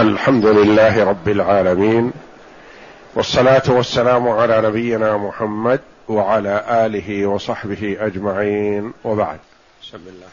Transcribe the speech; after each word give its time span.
الحمد 0.00 0.46
لله 0.46 1.04
رب 1.04 1.28
العالمين 1.28 2.12
والصلاة 3.14 3.62
والسلام 3.68 4.28
على 4.28 4.60
نبينا 4.60 5.16
محمد 5.16 5.80
وعلى 6.08 6.86
آله 6.86 7.26
وصحبه 7.26 7.96
أجمعين 8.00 8.92
وبعد. 9.04 9.38
بسم 9.82 9.96
الله. 9.96 10.28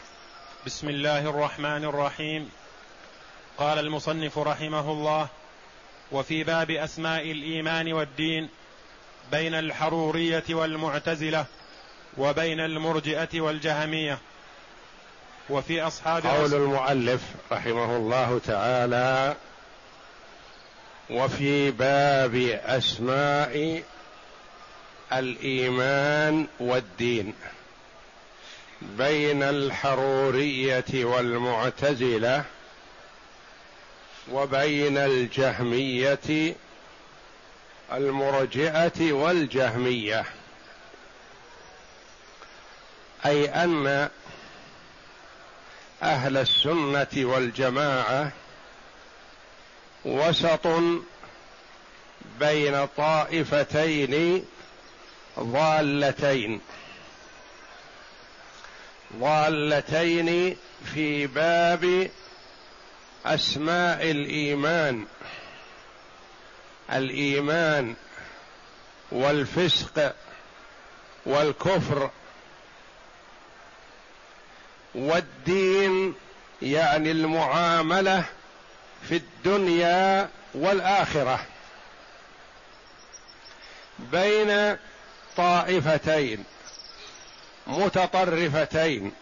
بسم 0.66 0.88
الله 0.88 1.30
الرحمن 1.30 1.84
الرحيم. 1.84 2.50
قال 3.58 3.78
المصنف 3.78 4.38
رحمه 4.38 4.92
الله 4.92 5.26
وفي 6.12 6.44
باب 6.44 6.70
أسماء 6.70 7.30
الإيمان 7.30 7.92
والدين 7.92 8.48
بين 9.32 9.54
الحرورية 9.54 10.44
والمعتزلة 10.50 11.44
وبين 12.18 12.60
المرجئة 12.60 13.40
والجهمية. 13.40 14.18
وفي 15.50 15.82
أصحاب 15.82 16.26
قول 16.26 16.54
المؤلف 16.54 17.22
رحمه 17.52 17.96
الله 17.96 18.40
تعالى 18.46 19.36
وفي 21.10 21.70
باب 21.70 22.34
أسماء 22.64 23.82
الإيمان 25.12 26.46
والدين 26.60 27.34
بين 28.82 29.42
الحرورية 29.42 30.84
والمعتزلة 31.04 32.44
وبين 34.32 34.98
الجهمية 34.98 36.54
المرجئة 37.92 39.12
والجهمية. 39.12 40.24
أي 43.26 43.48
أن 43.48 44.08
أهل 46.02 46.36
السنة 46.36 47.08
والجماعة 47.16 48.32
وسط 50.08 50.66
بين 52.40 52.86
طائفتين 52.96 54.44
ضالتين. 55.38 56.60
ضالتين 59.16 60.56
في 60.94 61.26
باب 61.26 62.10
أسماء 63.26 64.10
الإيمان. 64.10 65.06
الإيمان 66.92 67.94
والفسق 69.12 70.14
والكفر 71.26 72.10
والدين 74.94 76.14
يعني 76.62 77.10
المعاملة 77.10 78.24
في 79.08 79.16
الدنيا 79.16 80.28
والآخرة 80.54 81.40
بين 83.98 84.76
طائفتين 85.36 86.44
متطرفتين. 87.66 89.12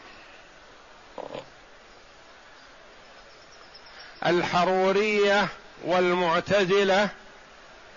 الحرورية 4.27 5.49
والمعتزلة 5.85 7.09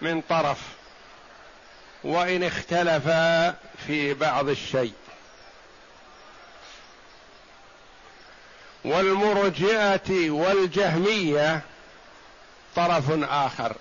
من 0.01 0.21
طرف 0.21 0.57
وإن 2.03 2.43
اختلفا 2.43 3.55
في 3.87 4.13
بعض 4.13 4.49
الشيء. 4.49 4.93
والمرجئة 8.89 10.29
والجهمية 10.29 11.61
طرف 12.75 13.03
آخر. 13.23 13.75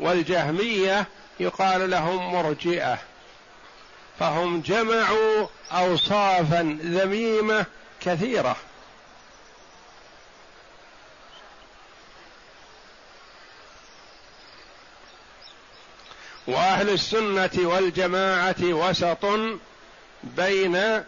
والجهمية 0.00 1.06
يقال 1.40 1.90
لهم 1.90 2.32
مرجئة 2.32 2.98
فهم 4.18 4.60
جمعوا 4.60 5.46
اوصافا 5.72 6.78
ذميمة 6.82 7.66
كثيرة. 8.00 8.56
وأهل 16.46 16.88
السنة 16.90 17.50
والجماعة 17.56 18.62
وسط 18.62 19.26
بين 20.24 21.02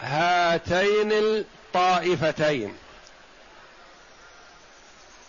هاتين 0.00 1.44
الطائفتين. 1.68 2.74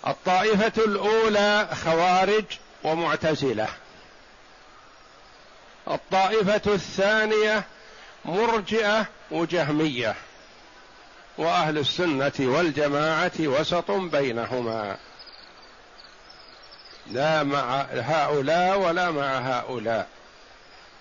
الطائفة 0.07 0.83
الأولى 0.83 1.69
خوارج 1.85 2.45
ومعتزلة. 2.83 3.67
الطائفة 5.87 6.73
الثانية 6.73 7.63
مرجئة 8.25 9.05
وجهمية. 9.31 10.15
وأهل 11.37 11.77
السنة 11.77 12.33
والجماعة 12.39 13.31
وسط 13.39 13.91
بينهما. 13.91 14.97
لا 17.07 17.43
مع 17.43 17.81
هؤلاء 17.91 18.79
ولا 18.79 19.11
مع 19.11 19.37
هؤلاء. 19.37 20.07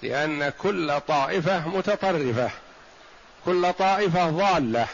لأن 0.03 0.49
كل 0.49 1.01
طائفة 1.01 1.69
متطرفة. 1.69 2.51
كل 3.45 3.73
طائفة 3.73 4.31
ضالة. 4.31 4.87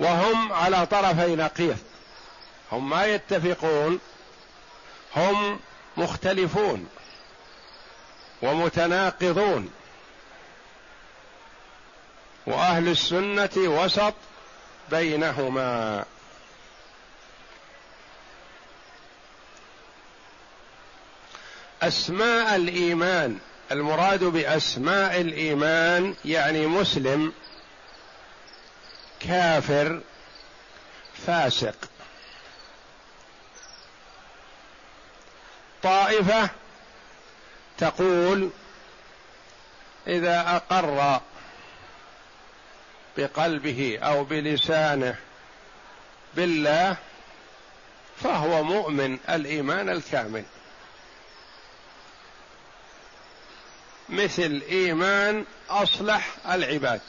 وهم 0.00 0.52
على 0.52 0.86
طرفي 0.86 1.36
نقيض 1.36 1.78
هم 2.72 2.90
ما 2.90 3.04
يتفقون 3.06 4.00
هم 5.16 5.60
مختلفون 5.96 6.88
ومتناقضون. 8.42 9.70
وأهل 12.46 12.88
السنة 12.88 13.50
وسط 13.56 14.14
بينهما. 14.90 16.04
أسماء 21.82 22.56
الإيمان 22.56 23.38
المراد 23.72 24.24
بأسماء 24.24 25.20
الإيمان 25.20 26.14
يعني 26.24 26.66
مسلم 26.66 27.32
كافر 29.20 30.00
فاسق. 31.26 31.76
طائفة 35.82 36.50
تقول 37.78 38.50
إذا 40.06 40.40
أقر 40.40 41.20
بقلبه 43.16 43.98
أو 44.02 44.24
بلسانه 44.24 45.16
بالله 46.34 46.96
فهو 48.22 48.62
مؤمن 48.62 49.18
الإيمان 49.28 49.88
الكامل. 49.88 50.44
مثل 54.08 54.62
إيمان 54.70 55.44
أصلح 55.70 56.28
العباد. 56.50 57.00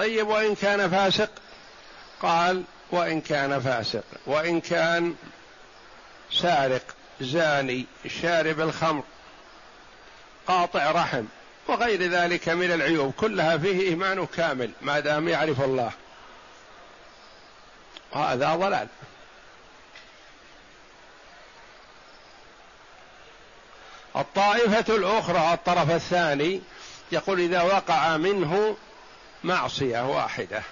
طيب 0.00 0.28
وإن 0.28 0.54
كان 0.54 0.90
فاسق؟ 0.90 1.30
قال 2.22 2.62
وإن 2.90 3.20
كان 3.20 3.60
فاسق. 3.60 4.04
وإن 4.26 4.60
كان 4.60 5.14
سارق 6.32 6.82
زاني 7.20 7.86
شارب 8.22 8.60
الخمر 8.60 9.02
قاطع 10.46 10.90
رحم 10.90 11.24
وغير 11.68 12.02
ذلك 12.02 12.48
من 12.48 12.72
العيوب 12.72 13.12
كلها 13.12 13.58
فيه 13.58 13.80
إيمان 13.80 14.26
كامل 14.26 14.70
ما 14.82 15.00
دام 15.00 15.28
يعرف 15.28 15.60
الله. 15.60 15.92
هذا 18.14 18.54
ضلال. 18.54 18.88
الطائفة 24.16 24.96
الأخرى 24.96 25.54
الطرف 25.54 25.90
الثاني 25.90 26.60
يقول 27.12 27.40
إذا 27.40 27.62
وقع 27.62 28.16
منه 28.16 28.76
معصية 29.44 30.06
واحدة. 30.06 30.62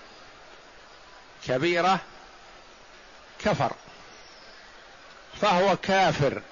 كبيرة 1.46 2.00
كفر. 3.44 3.72
فهو 5.40 5.76
كافر 5.76 6.42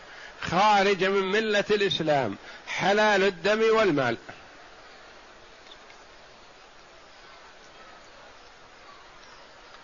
خارج 0.41 1.05
من 1.05 1.33
ملة 1.33 1.65
الإسلام 1.71 2.37
حلال 2.69 3.23
الدم 3.23 3.63
والمال. 3.77 4.19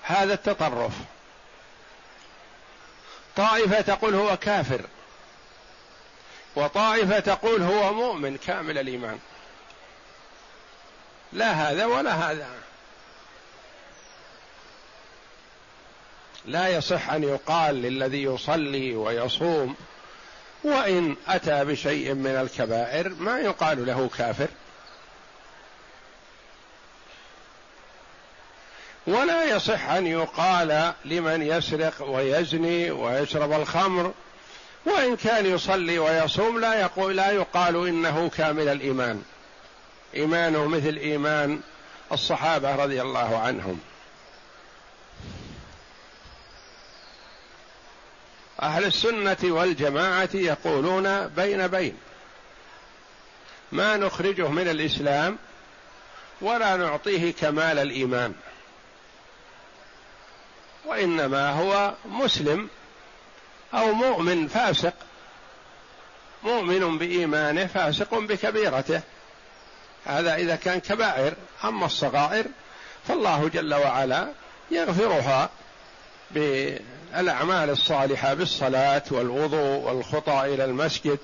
هذا 0.02 0.34
التطرف. 0.34 0.92
طائفة 3.36 3.80
تقول 3.80 4.14
هو 4.14 4.36
كافر 4.36 4.80
وطائفة 6.56 7.20
تقول 7.20 7.62
هو 7.62 7.92
مؤمن 7.92 8.36
كامل 8.36 8.78
الإيمان. 8.78 9.18
لا 11.32 11.52
هذا 11.52 11.84
ولا 11.84 12.12
هذا. 12.12 12.48
لا 16.44 16.68
يصح 16.68 17.10
أن 17.10 17.22
يقال 17.22 17.74
للذي 17.74 18.22
يصلي 18.22 18.94
ويصوم 18.94 19.76
وإن 20.64 21.16
أتى 21.28 21.64
بشيء 21.64 22.14
من 22.14 22.30
الكبائر 22.30 23.08
ما 23.08 23.38
يقال 23.38 23.86
له 23.86 24.10
كافر. 24.18 24.48
ولا 29.06 29.44
يصح 29.44 29.88
أن 29.88 30.06
يقال 30.06 30.92
لمن 31.04 31.42
يسرق 31.42 32.02
ويزني 32.02 32.90
ويشرب 32.90 33.52
الخمر 33.52 34.12
وإن 34.84 35.16
كان 35.16 35.46
يصلي 35.46 35.98
ويصوم 35.98 36.60
لا 36.60 36.80
يقول 36.80 37.16
لا 37.16 37.30
يقال 37.30 37.88
إنه 37.88 38.28
كامل 38.28 38.68
الإيمان. 38.68 39.22
إيمانه 40.14 40.66
مثل 40.66 40.96
إيمان 40.96 41.60
الصحابة 42.12 42.76
رضي 42.76 43.02
الله 43.02 43.38
عنهم. 43.38 43.80
أهل 48.62 48.84
السنة 48.84 49.36
والجماعة 49.42 50.28
يقولون 50.34 51.28
بين 51.28 51.66
بين. 51.66 51.96
ما 53.72 53.96
نخرجه 53.96 54.48
من 54.48 54.68
الإسلام 54.68 55.38
ولا 56.40 56.76
نعطيه 56.76 57.32
كمال 57.32 57.78
الإيمان. 57.78 58.34
وإنما 60.84 61.50
هو 61.50 61.94
مسلم 62.04 62.68
أو 63.74 63.92
مؤمن 63.92 64.48
فاسق. 64.48 64.94
مؤمن 66.42 66.98
بإيمانه 66.98 67.66
فاسق 67.66 68.14
بكبيرته. 68.14 69.00
هذا 70.06 70.34
إذا 70.34 70.56
كان 70.56 70.80
كبائر 70.80 71.34
أما 71.64 71.86
الصغائر 71.86 72.44
فالله 73.08 73.48
جل 73.48 73.74
وعلا 73.74 74.28
يغفرها 74.70 75.50
بالأعمال 76.30 77.70
الصالحة 77.70 78.34
بالصلاة 78.34 79.02
والوضوء 79.10 79.78
والخطى 79.78 80.54
إلى 80.54 80.64
المسجد. 80.64 81.18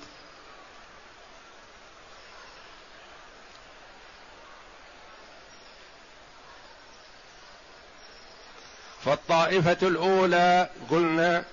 فالطائفة 9.05 9.87
الأولى 9.87 10.69
قلنا 10.91 11.43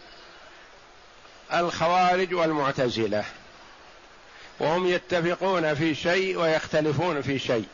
الخوارج 1.52 2.34
والمعتزلة. 2.34 3.24
وهم 4.60 4.86
يتفقون 4.86 5.74
في 5.74 5.94
شيء 5.94 6.38
ويختلفون 6.38 7.22
في 7.22 7.38
شيء. 7.38 7.68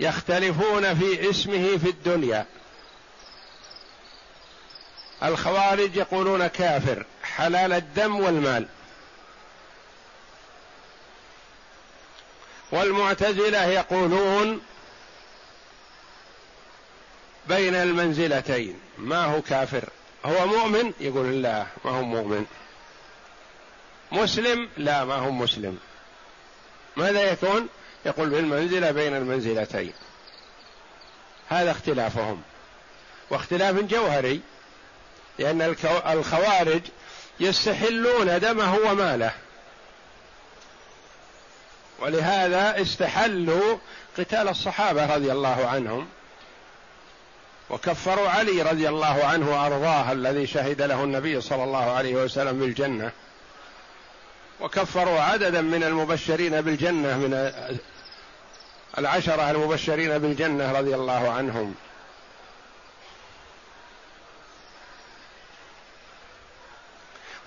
يختلفون 0.00 0.94
في 0.94 1.30
اسمه 1.30 1.78
في 1.78 1.88
الدنيا. 1.88 2.46
الخوارج 5.22 5.96
يقولون 5.96 6.46
كافر 6.46 7.06
حلال 7.22 7.72
الدم 7.72 8.20
والمال. 8.20 8.68
والمعتزلة 12.72 13.64
يقولون 13.64 14.60
بين 17.48 17.74
المنزلتين 17.74 18.80
ما 18.98 19.24
هو 19.24 19.42
كافر؟ 19.42 19.88
هو 20.24 20.46
مؤمن؟ 20.46 20.92
يقول 21.00 21.42
لا 21.42 21.66
ما 21.84 21.90
هو 21.90 22.02
مؤمن. 22.02 22.46
مسلم؟ 24.12 24.68
لا 24.76 25.04
ما 25.04 25.14
هو 25.14 25.30
مسلم. 25.30 25.78
ماذا 26.96 27.32
يكون؟ 27.32 27.68
يقول 28.06 28.30
بالمنزلة 28.30 28.90
بين 28.90 29.16
المنزلتين. 29.16 29.92
هذا 31.48 31.70
اختلافهم. 31.70 32.42
واختلاف 33.30 33.76
جوهري 33.76 34.40
لأن 35.38 35.62
الخوارج 36.06 36.82
يستحلون 37.40 38.40
دمه 38.40 38.76
وماله. 38.76 39.32
ولهذا 41.98 42.82
استحلوا 42.82 43.78
قتال 44.18 44.48
الصحابة 44.48 45.14
رضي 45.14 45.32
الله 45.32 45.66
عنهم. 45.68 46.08
وكفروا 47.72 48.28
علي 48.28 48.62
رضي 48.62 48.88
الله 48.88 49.24
عنه 49.24 49.50
وأرضاه 49.50 50.12
الذي 50.12 50.46
شهد 50.46 50.82
له 50.82 51.04
النبي 51.04 51.40
صلى 51.40 51.64
الله 51.64 51.90
عليه 51.90 52.14
وسلم 52.14 52.58
بالجنة. 52.58 53.12
وكفروا 54.60 55.20
عددا 55.20 55.60
من 55.60 55.84
المبشرين 55.84 56.60
بالجنة 56.60 57.18
من 57.18 57.52
العشرة 58.98 59.50
المبشرين 59.50 60.18
بالجنة 60.18 60.72
رضي 60.72 60.94
الله 60.94 61.30
عنهم. 61.30 61.74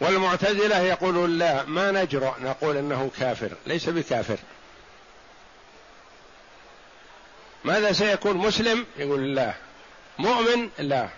والمعتزلة 0.01 0.79
يقولون 0.79 1.37
لا 1.37 1.63
ما 1.63 1.91
نجرؤ 1.91 2.33
نقول 2.41 2.77
إنه 2.77 3.11
كافر 3.19 3.51
ليس 3.67 3.89
بكافر. 3.89 4.37
ماذا 7.63 7.91
سيكون 7.91 8.37
مسلم؟ 8.37 8.85
يقول 8.97 9.35
لا. 9.35 9.64
مؤمن؟ 10.19 10.69
لا. 10.79 11.09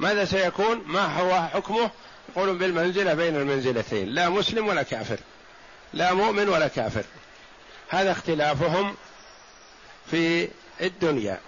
ماذا 0.00 0.24
سيكون؟ 0.24 0.82
ما 0.86 1.20
هو 1.20 1.48
حكمه؟ 1.48 1.90
يقولون 2.28 2.58
بالمنزلة 2.58 3.14
بين 3.14 3.36
المنزلتين 3.36 4.08
لا 4.08 4.28
مسلم 4.28 4.68
ولا 4.68 4.82
كافر. 4.82 5.18
لا 5.92 6.12
مؤمن 6.12 6.48
ولا 6.48 6.68
كافر. 6.68 7.04
هذا 7.88 8.12
اختلافهم 8.12 8.96
في 10.10 10.48
الدنيا. 10.80 11.40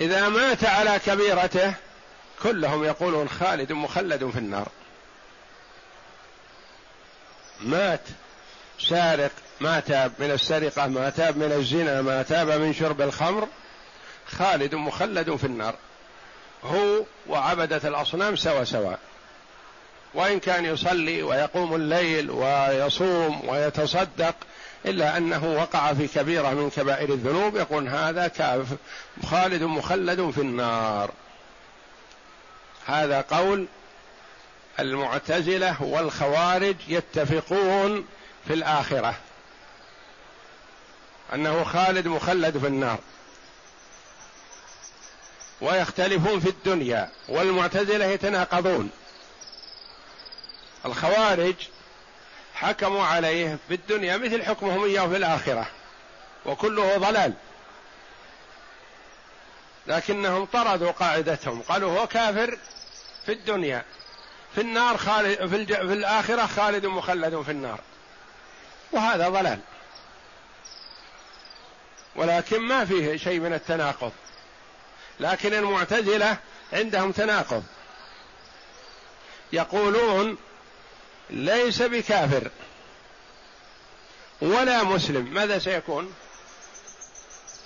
إذا 0.00 0.28
مات 0.28 0.64
على 0.64 1.00
كبيرته 1.06 1.74
كلهم 2.42 2.84
يقولون 2.84 3.28
خالد 3.28 3.72
مخلد 3.72 4.30
في 4.30 4.38
النار. 4.38 4.68
مات. 7.60 8.02
سارق 8.78 9.30
ما 9.60 9.80
تاب 9.80 10.12
من 10.18 10.30
السرقة 10.30 10.86
ما 10.86 11.10
تاب 11.10 11.36
من 11.36 11.52
الزنا 11.52 12.02
ما 12.02 12.22
تاب 12.22 12.50
من 12.50 12.74
شرب 12.74 13.00
الخمر 13.00 13.48
خالد 14.26 14.74
مخلد 14.74 15.36
في 15.36 15.44
النار. 15.44 15.74
هو 16.64 17.02
وعبدة 17.28 17.88
الأصنام 17.88 18.36
سوا 18.36 18.64
سوا. 18.64 18.94
وإن 20.14 20.40
كان 20.40 20.64
يصلي 20.64 21.22
ويقوم 21.22 21.74
الليل 21.74 22.30
ويصوم 22.30 23.48
ويتصدق 23.48 24.34
إلا 24.86 25.16
أنه 25.16 25.54
وقع 25.56 25.92
في 25.92 26.08
كبيرة 26.08 26.50
من 26.50 26.70
كبائر 26.70 27.12
الذنوب 27.12 27.56
يقول 27.56 27.88
هذا 27.88 28.28
كاف 28.28 28.66
خالد 29.26 29.62
مخلد 29.62 30.30
في 30.30 30.40
النار. 30.40 31.10
هذا 32.86 33.20
قول 33.20 33.66
المعتزلة 34.80 35.82
والخوارج 35.82 36.76
يتفقون 36.88 38.06
في 38.46 38.54
الآخرة. 38.54 39.14
أنه 41.34 41.64
خالد 41.64 42.08
مخلد 42.08 42.58
في 42.58 42.66
النار. 42.66 42.98
ويختلفون 45.60 46.40
في 46.40 46.48
الدنيا 46.48 47.10
والمعتزلة 47.28 48.04
يتناقضون. 48.04 48.90
الخوارج 50.84 51.54
حكموا 52.54 53.04
عليه 53.04 53.58
في 53.68 53.74
الدنيا 53.74 54.16
مثل 54.16 54.42
حكمهم 54.42 54.84
إياه 54.84 55.08
في 55.08 55.16
الآخرة 55.16 55.66
وكله 56.46 56.98
ضلال. 56.98 57.32
لكنهم 59.86 60.44
طردوا 60.44 60.90
قاعدتهم 60.90 61.62
قالوا 61.62 62.00
هو 62.00 62.06
كافر 62.06 62.58
في 63.26 63.32
الدنيا. 63.32 63.84
في 64.54 64.60
النار 64.60 64.96
خالد 64.96 65.46
في, 65.46 65.56
الج... 65.56 65.74
في 65.74 65.92
الآخرة 65.92 66.46
خالد 66.46 66.86
مخلد 66.86 67.42
في 67.42 67.50
النار. 67.50 67.80
وهذا 68.92 69.28
ضلال. 69.28 69.60
ولكن 72.16 72.60
ما 72.60 72.84
فيه 72.84 73.16
شيء 73.16 73.40
من 73.40 73.52
التناقض. 73.52 74.12
لكن 75.20 75.54
المعتزلة 75.54 76.38
عندهم 76.72 77.12
تناقض. 77.12 77.64
يقولون 79.52 80.38
ليس 81.30 81.82
بكافر 81.82 82.50
ولا 84.40 84.82
مسلم. 84.84 85.34
ماذا 85.34 85.58
سيكون؟ 85.58 86.14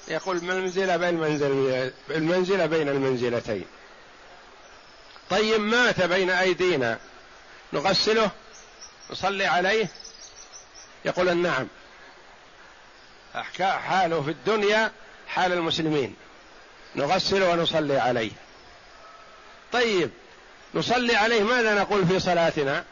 يقول 0.08 0.36
المنزلة 0.36 0.96
بين 0.96 1.08
المنزل 1.08 1.92
المنزلة 2.10 2.66
بين 2.66 2.88
المنزلتين. 2.88 3.66
طيب 5.30 5.60
مات 5.60 6.00
بين 6.02 6.30
أيدينا. 6.30 6.98
نغسله؟ 7.72 8.30
نصلي 9.10 9.46
عليه؟ 9.46 9.88
يقول 11.04 11.36
نعم 11.36 11.66
حاله 13.60 14.22
في 14.22 14.30
الدنيا 14.30 14.90
حال 15.28 15.52
المسلمين. 15.52 16.16
نغسل 16.96 17.42
ونصلي 17.42 17.98
عليه. 17.98 18.30
طيب 19.72 20.10
نصلي 20.74 21.16
عليه 21.16 21.42
ماذا 21.42 21.74
نقول 21.74 22.06
في 22.06 22.20
صلاتنا؟ 22.20 22.84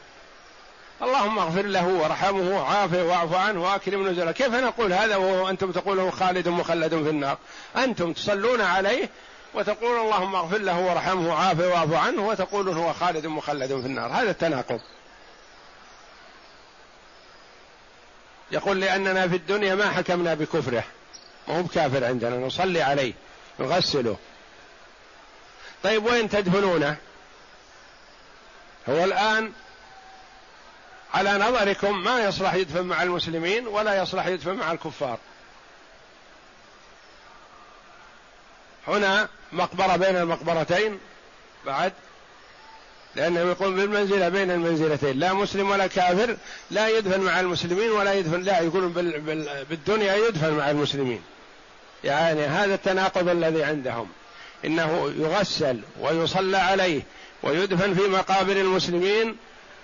اللهم 1.03 1.38
اغفر 1.38 1.62
له 1.62 1.87
وارحمه 1.87 2.57
وعافه 2.57 3.03
واعف 3.03 3.35
عنه 3.35 3.62
واكرم 3.62 4.09
نزله 4.09 4.33
كيف 4.33 4.55
نقول 4.55 4.93
هذا 4.93 5.17
وأنتم 5.17 5.73
تقولون 5.73 6.11
خالد 6.11 6.49
مخلد 6.49 6.91
في 6.91 7.11
النار؟ 7.11 7.38
أنتم 7.77 8.12
تصلون 8.12 8.61
عليه 8.61 9.09
وتقولون 9.55 10.00
اللهم 10.00 10.35
اغفر 10.35 10.59
له 10.59 10.81
وارحمه 10.81 11.29
وعافه 11.29 11.69
واعف 11.69 11.93
عنه 11.93 12.29
وتقولون 12.29 12.77
هو 12.77 12.93
خالد 12.93 13.27
مخلد 13.27 13.69
في 13.81 13.87
النار. 13.87 14.12
هذا 14.12 14.31
التناقض. 14.31 14.81
يقول 18.50 18.81
لأننا 18.81 19.28
في 19.28 19.37
الدنيا 19.37 19.75
ما 19.75 19.90
حكمنا 19.90 20.35
بكفره. 20.35 20.85
ما 21.49 21.59
هو 21.59 21.62
بكافر 21.62 22.05
عندنا 22.05 22.37
نصلي 22.37 22.83
عليه 22.83 23.12
نغسله. 23.61 24.17
طيب 25.83 26.05
وين 26.05 26.28
تدفنونه؟ 26.28 26.97
هو 28.88 29.05
الآن 29.05 29.52
على 31.14 31.38
نظركم 31.38 32.05
ما 32.05 32.21
يصلح 32.21 32.55
يدفن 32.55 32.85
مع 32.85 33.02
المسلمين 33.02 33.67
ولا 33.67 34.02
يصلح 34.02 34.26
يدفن 34.26 34.55
مع 34.55 34.73
الكفار. 34.73 35.19
هنا 38.88 39.28
مقبرة 39.52 39.97
بين 39.97 40.17
المقبرتين 40.17 41.00
بعد 41.67 41.93
لأنه 43.19 43.41
يقوم 43.41 43.77
بالمنزلة 43.77 44.29
بين 44.29 44.51
المنزلتين 44.51 45.19
لا 45.19 45.33
مسلم 45.33 45.71
ولا 45.71 45.87
كافر 45.87 46.37
لا 46.71 46.89
يدفن 46.89 47.21
مع 47.21 47.41
المسلمين 47.41 47.91
ولا 47.91 48.13
يدفن 48.15 48.43
لا 48.43 48.61
يقولون 48.61 48.93
بالدنيا 49.71 50.15
يدفن 50.17 50.53
مع 50.53 50.71
المسلمين. 50.71 51.23
يعني 52.05 52.45
هذا 52.45 52.75
التناقض 52.75 53.29
الذي 53.29 53.65
عندهم. 53.65 54.09
إنه 54.65 55.13
يغسل 55.19 55.81
ويصلى 56.01 56.57
عليه 56.57 57.03
ويدفن 57.43 57.95
في 57.95 58.09
مقابر 58.09 58.53
المسلمين 58.53 59.37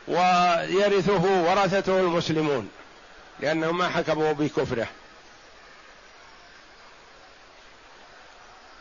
ويرثه 0.09 1.43
ورثته 1.43 2.01
المسلمون 2.01 2.69
لأنهم 3.41 3.79
ما 3.79 3.89
حكموا 3.89 4.33
بكفره. 4.33 4.87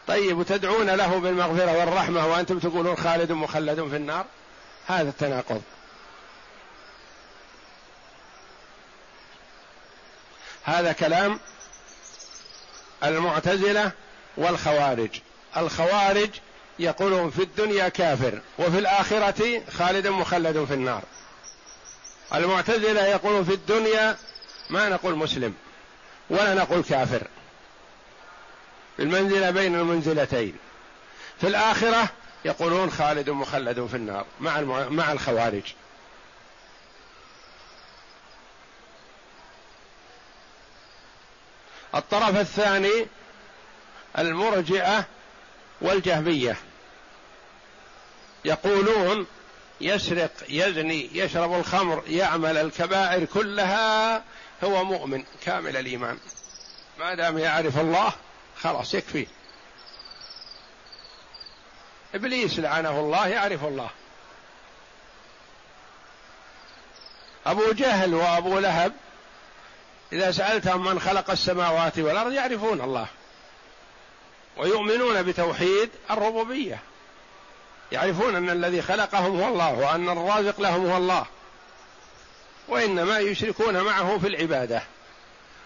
طيب 0.08 0.38
وتدعون 0.38 0.90
له 0.90 1.20
بالمغفرة 1.20 1.78
والرحمة 1.78 2.28
وأنتم 2.28 2.60
تقولون 2.60 2.96
خالد 2.96 3.32
مخلد 3.32 3.88
في 3.90 3.96
النار؟ 3.96 4.26
هذا 4.88 5.10
التناقض. 5.10 5.62
هذا 10.64 10.92
كلام 10.92 11.40
المعتزلة 13.04 13.92
والخوارج. 14.38 15.10
الخوارج 15.58 16.30
يقولون 16.80 17.30
في 17.30 17.44
الدنيا 17.44 17.90
كافر 17.90 18.42
وفي 18.60 18.80
الآخرة 18.80 19.64
خالد 19.72 20.08
مخلد 20.08 20.66
في 20.66 20.74
النار. 20.74 21.02
المعتزلة 22.34 23.06
يقولون 23.06 23.44
في 23.44 23.54
الدنيا 23.54 24.18
ما 24.70 24.90
نقول 24.90 25.16
مسلم 25.16 25.54
ولا 26.30 26.54
نقول 26.54 26.84
كافر. 26.84 27.28
في 28.98 29.04
المنزلة 29.04 29.50
بين 29.50 29.76
المنزلتين. 29.76 30.58
في 31.42 31.48
الآخرة 31.48 32.10
يقولون 32.46 32.92
خالد 32.92 33.30
مخلد 33.30 33.86
في 33.86 33.96
النار 33.96 34.26
مع 34.40 34.62
مع 34.90 35.12
الخوارج. 35.12 35.74
الطرف 41.96 42.36
الثاني 42.36 43.08
المرجئة 44.18 45.06
والجهمية. 45.82 46.58
يقولون 48.46 49.28
يسرق 49.82 50.32
يزني 50.50 51.10
يشرب 51.18 51.54
الخمر 51.54 52.04
يعمل 52.08 52.58
الكبائر 52.58 53.26
كلها 53.26 54.24
هو 54.64 54.84
مؤمن 54.84 55.24
كامل 55.46 55.78
الإيمان. 55.78 56.18
ما 57.00 57.16
دام 57.16 57.38
يعرف 57.38 57.80
الله 57.80 58.14
خلاص 58.62 58.94
يكفي. 58.94 59.28
إبليس 62.16 62.60
لعنه 62.60 63.00
الله 63.00 63.28
يعرف 63.28 63.64
الله. 63.64 63.90
أبو 67.46 67.72
جهل 67.72 68.14
وأبو 68.14 68.60
لهب 68.60 68.94
إذا 70.14 70.32
سألتهم 70.32 70.86
من 70.86 71.00
خلق 71.00 71.32
السماوات 71.32 72.00
والأرض 72.00 72.32
يعرفون 72.32 72.82
الله. 72.82 73.08
ويؤمنون 74.58 75.24
بتوحيد 75.24 75.90
الربوبية. 76.12 76.80
يعرفون 77.92 78.36
أن 78.36 78.50
الذي 78.50 78.82
خلقهم 78.82 79.42
هو 79.42 79.48
الله 79.48 79.74
وأن 79.74 80.10
الرازق 80.10 80.62
لهم 80.62 80.86
هو 80.86 80.98
الله. 80.98 81.26
وإنما 82.68 83.20
يشركون 83.20 83.82
معه 83.82 84.18
في 84.18 84.28
العبادة. 84.28 84.84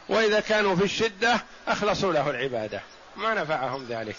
وإذا 0.10 0.40
كانوا 0.40 0.76
في 0.76 0.84
الشدة 0.84 1.44
أخلصوا 1.68 2.14
له 2.14 2.30
العبادة. 2.30 2.82
ما 3.16 3.34
نفعهم 3.34 3.86
ذلك. 3.90 4.16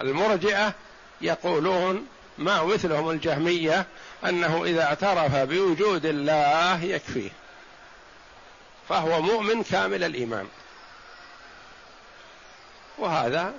المرجئة 0.00 0.74
يقولون 1.20 2.06
ما 2.38 2.64
مثلهم 2.64 3.10
الجهمية 3.10 3.86
أنه 4.24 4.64
إذا 4.64 4.84
اعترف 4.84 5.36
بوجود 5.36 6.06
الله 6.06 6.84
يكفيه. 6.84 7.30
فهو 8.88 9.22
مؤمن 9.22 9.62
كامل 9.62 10.04
الإيمان. 10.04 10.48
وهذا 12.98 13.54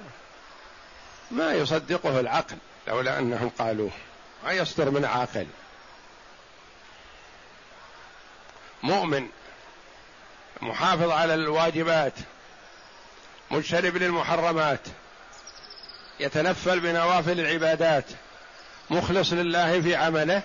ما 1.32 1.54
يصدقه 1.54 2.20
العقل 2.20 2.58
لولا 2.88 3.20
أنهم 3.20 3.50
قالوه. 3.60 3.92
ما 4.44 4.52
يصدر 4.52 4.90
من 4.90 5.06
عاقل. 5.06 5.48
مؤمن 8.84 9.30
محافظ 10.62 11.10
على 11.10 11.34
الواجبات 11.34 12.14
مجتنب 13.52 13.98
للمحرمات 13.98 14.80
يتنفل 16.22 16.80
بنوافل 16.80 17.40
العبادات 17.40 18.06
مخلص 18.90 19.34
لله 19.34 19.82
في 19.82 19.96
عمله. 19.96 20.42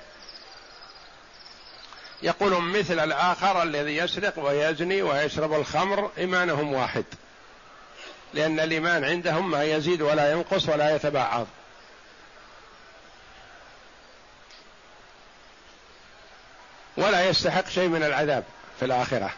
يقول 2.23 2.62
مثل 2.62 2.99
الآخر 2.99 3.62
الذي 3.62 3.97
يسرق 3.97 4.38
ويزني 4.38 5.02
ويشرب 5.02 5.52
الخمر 5.52 6.11
إيمانهم 6.18 6.73
واحد. 6.73 7.04
لأن 8.35 8.61
الإيمان 8.61 9.04
عندهم 9.04 9.50
ما 9.50 9.64
يزيد 9.64 10.02
ولا 10.02 10.33
ينقص 10.33 10.68
ولا 10.68 10.97
يتبعض. 10.97 11.47
ولا 16.97 17.28
يستحق 17.28 17.68
شيء 17.68 17.88
من 17.88 18.02
العذاب 18.02 18.45
في 18.78 18.85
الآخرة 18.85 19.30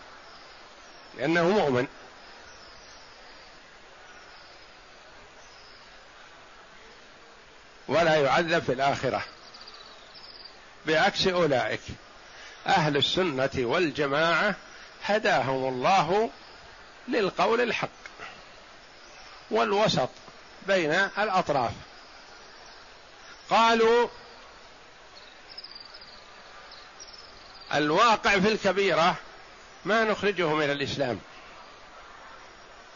لأنه 1.18 1.48
مؤمن. 1.48 1.86
ولا 7.88 8.14
يعذب 8.14 8.62
في 8.62 8.72
الآخرة. 8.72 9.24
بعكس 10.86 11.26
أولئك 11.26 11.80
أهل 12.66 12.96
السنة 12.96 13.50
والجماعة 13.56 14.54
هداهم 15.04 15.68
الله 15.68 16.30
للقول 17.08 17.60
الحق 17.60 17.88
والوسط 19.50 20.08
بين 20.66 20.92
الأطراف. 20.92 21.72
قالوا 23.50 24.08
الواقع 27.74 28.38
في 28.38 28.48
الكبيرة 28.48 29.16
ما 29.84 30.04
نخرجه 30.04 30.54
من 30.54 30.70
الإسلام. 30.70 31.20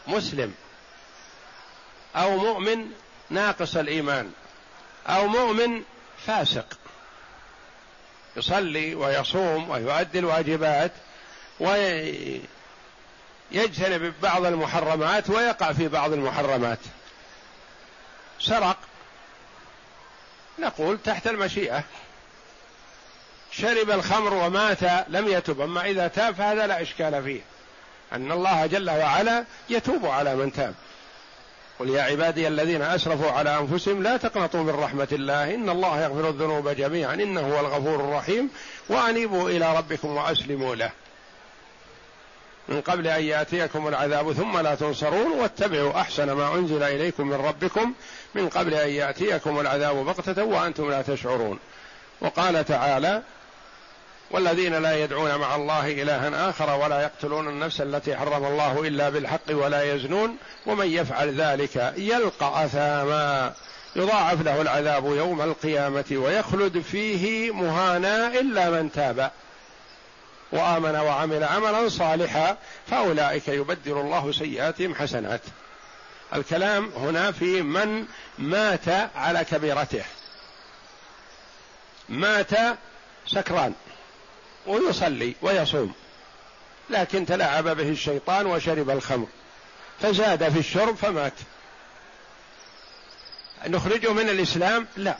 مسلم 0.07 0.55
أو 2.15 2.37
مؤمن 2.37 2.91
ناقص 3.29 3.75
الإيمان. 3.75 4.33
أو 5.07 5.27
مؤمن 5.27 5.83
فاسق. 6.27 6.65
يصلي 8.37 8.95
ويصوم 8.95 9.69
ويؤدي 9.69 10.19
الواجبات 10.19 10.91
يجتنب 13.51 14.13
بعض 14.21 14.45
المحرمات 14.45 15.29
ويقع 15.29 15.71
في 15.71 15.87
بعض 15.87 16.13
المحرمات. 16.13 16.79
سرق 18.39 18.77
نقول 20.59 20.97
تحت 21.03 21.27
المشيئة. 21.27 21.83
شرب 23.51 23.89
الخمر 23.89 24.33
ومات 24.33 24.83
لم 25.07 25.27
يتب 25.27 25.61
أما 25.61 25.85
إذا 25.85 26.07
تاب 26.07 26.35
فهذا 26.35 26.67
لا 26.67 26.81
إشكال 26.81 27.23
فيه. 27.23 27.41
أن 28.13 28.31
الله 28.31 28.65
جل 28.65 28.89
وعلا 28.89 29.45
يتوب 29.69 30.05
على 30.05 30.35
من 30.35 30.53
تاب. 30.53 30.73
قل 31.83 31.89
يا 31.89 32.01
عبادي 32.01 32.47
الذين 32.47 32.81
أسرفوا 32.81 33.31
على 33.31 33.59
أنفسهم 33.59 34.03
لا 34.03 34.17
تقنطوا 34.17 34.63
من 34.63 34.69
رحمة 34.69 35.07
الله 35.11 35.55
إن 35.55 35.69
الله 35.69 36.01
يغفر 36.01 36.29
الذنوب 36.29 36.69
جميعا 36.69 37.13
إنه 37.13 37.41
هو 37.41 37.59
الغفور 37.59 37.95
الرحيم 37.95 38.49
وأنيبوا 38.89 39.49
إلى 39.49 39.77
ربكم 39.77 40.15
وأسلموا 40.15 40.75
له. 40.75 40.91
من 42.67 42.81
قبل 42.81 43.07
أن 43.07 43.23
يأتيكم 43.23 43.87
العذاب 43.87 44.33
ثم 44.33 44.57
لا 44.57 44.75
تنصرون 44.75 45.31
واتبعوا 45.31 46.01
أحسن 46.01 46.31
ما 46.31 46.55
أنزل 46.55 46.83
إليكم 46.83 47.27
من 47.27 47.35
ربكم. 47.35 47.93
من 48.35 48.49
قبل 48.49 48.73
أن 48.73 48.89
يأتيكم 48.89 49.59
العذاب 49.59 49.95
بغتة 49.95 50.43
وأنتم 50.43 50.89
لا 50.89 51.01
تشعرون. 51.01 51.59
وقال 52.21 52.65
تعالى 52.65 53.21
والذين 54.31 54.81
لا 54.81 55.03
يدعون 55.03 55.35
مع 55.35 55.55
الله 55.55 55.91
إلها 55.91 56.49
آخر 56.49 56.79
ولا 56.79 57.01
يقتلون 57.01 57.47
النفس 57.47 57.81
التي 57.81 58.15
حرم 58.15 58.45
الله 58.45 58.87
إلا 58.87 59.09
بالحق 59.09 59.49
ولا 59.49 59.93
يزنون 59.93 60.37
ومن 60.65 60.87
يفعل 60.87 61.41
ذلك 61.41 61.93
يلقى 61.97 62.65
أثاما. 62.65 63.53
يضاعف 63.95 64.41
له 64.41 64.61
العذاب 64.61 65.05
يوم 65.05 65.41
القيامة 65.41 66.05
ويخلد 66.11 66.81
فيه 66.81 67.51
مهانا 67.51 68.27
إلا 68.27 68.69
من 68.69 68.91
تاب 68.91 69.31
وآمن 70.51 70.95
وعمل 70.95 71.43
عملا 71.43 71.89
صالحا. 71.89 72.57
فأولئك 72.87 73.47
يبدل 73.47 73.97
الله 73.97 74.31
سيئاتهم 74.31 74.95
حسنات. 74.95 75.41
الكلام 76.35 76.91
هنا 76.97 77.31
في 77.31 77.61
من 77.61 78.05
مات 78.37 78.89
على 79.15 79.45
كبيرته. 79.45 80.03
مات 82.09 82.51
سكران. 83.27 83.73
ويصلي 84.67 85.35
ويصوم. 85.41 85.93
لكن 86.89 87.25
تلاعب 87.25 87.67
به 87.67 87.89
الشيطان 87.89 88.45
وشرب 88.45 88.89
الخمر. 88.89 89.27
فزاد 90.01 90.49
في 90.49 90.59
الشرب 90.59 90.95
فمات. 90.95 91.33
نخرجه 93.67 94.13
من 94.13 94.29
الإسلام؟ 94.29 94.87
لا. 94.97 95.17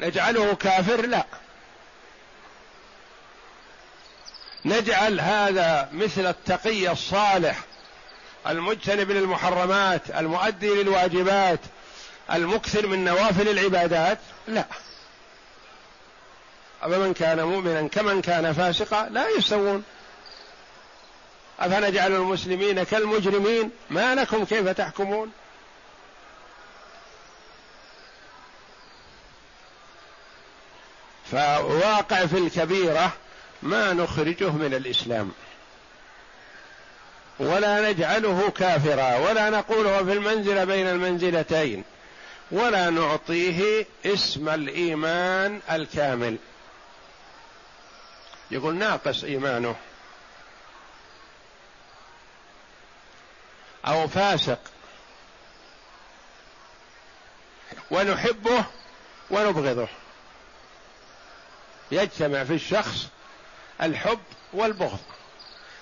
نجعله 0.00 0.54
كافر؟ 0.54 1.06
لا. 1.06 1.26
نجعل 4.64 5.20
هذا 5.20 5.88
مثل 5.92 6.26
التقي 6.26 6.92
الصالح 6.92 7.58
المجتنب 8.46 9.10
للمحرمات 9.10 10.10
المؤدي 10.10 10.68
للواجبات 10.68 11.60
المكثر 12.32 12.86
من 12.86 13.04
نوافل 13.04 13.48
العبادات؟ 13.48 14.18
لا. 14.48 14.64
أفمن 16.84 17.14
كان 17.14 17.44
مؤمنا 17.44 17.88
كمن 17.88 18.20
كان 18.20 18.52
فاسقا 18.52 19.08
لا 19.08 19.28
يستوون. 19.28 19.84
أفنجعل 21.60 22.12
المسلمين 22.12 22.82
كالمجرمين؟ 22.82 23.70
ما 23.90 24.14
لكم 24.14 24.44
كيف 24.44 24.68
تحكمون؟ 24.68 25.32
فواقع 31.32 32.26
في 32.26 32.38
الكبيرة 32.38 33.12
ما 33.62 33.92
نخرجه 33.92 34.50
من 34.50 34.74
الإسلام. 34.74 35.32
ولا 37.38 37.90
نجعله 37.90 38.50
كافرا 38.50 39.16
ولا 39.16 39.50
نقوله 39.50 40.04
في 40.04 40.12
المنزلة 40.12 40.64
بين 40.64 40.86
المنزلتين 40.86 41.84
ولا 42.50 42.90
نعطيه 42.90 43.86
اسم 44.06 44.48
الإيمان 44.48 45.60
الكامل. 45.70 46.36
يقول 48.50 48.74
ناقص 48.74 49.24
إيمانه. 49.24 49.76
أو 53.86 54.08
فاسق. 54.08 54.58
ونحبه 57.90 58.64
ونبغضه. 59.30 59.88
يجتمع 61.92 62.44
في 62.44 62.54
الشخص 62.54 63.08
الحب 63.82 64.20
والبغض. 64.52 65.00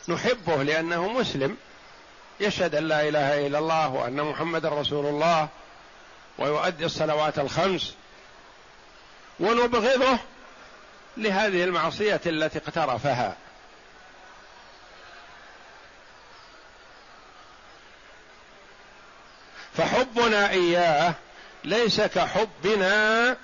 نحبه 0.09 0.63
لأنه 0.63 1.09
مسلم. 1.09 1.57
يشهد 2.41 2.75
أن 2.75 2.89
لا 2.89 3.09
إله 3.09 3.47
إلا 3.47 3.59
الله 3.59 3.89
وأن 3.89 4.23
محمد 4.23 4.67
رسول 4.67 5.07
الله. 5.07 5.49
ويؤدي 6.39 6.85
الصلوات 6.85 7.39
الخمس. 7.39 7.95
ونبغضه 9.41 10.19
لهذه 11.17 11.65
المعصية 11.65 12.21
التي 12.27 12.59
اقترفها. 12.59 13.37
فحبنا 19.77 20.51
إياه 20.51 21.15
ليس 21.65 22.01
كحبنا 22.01 23.37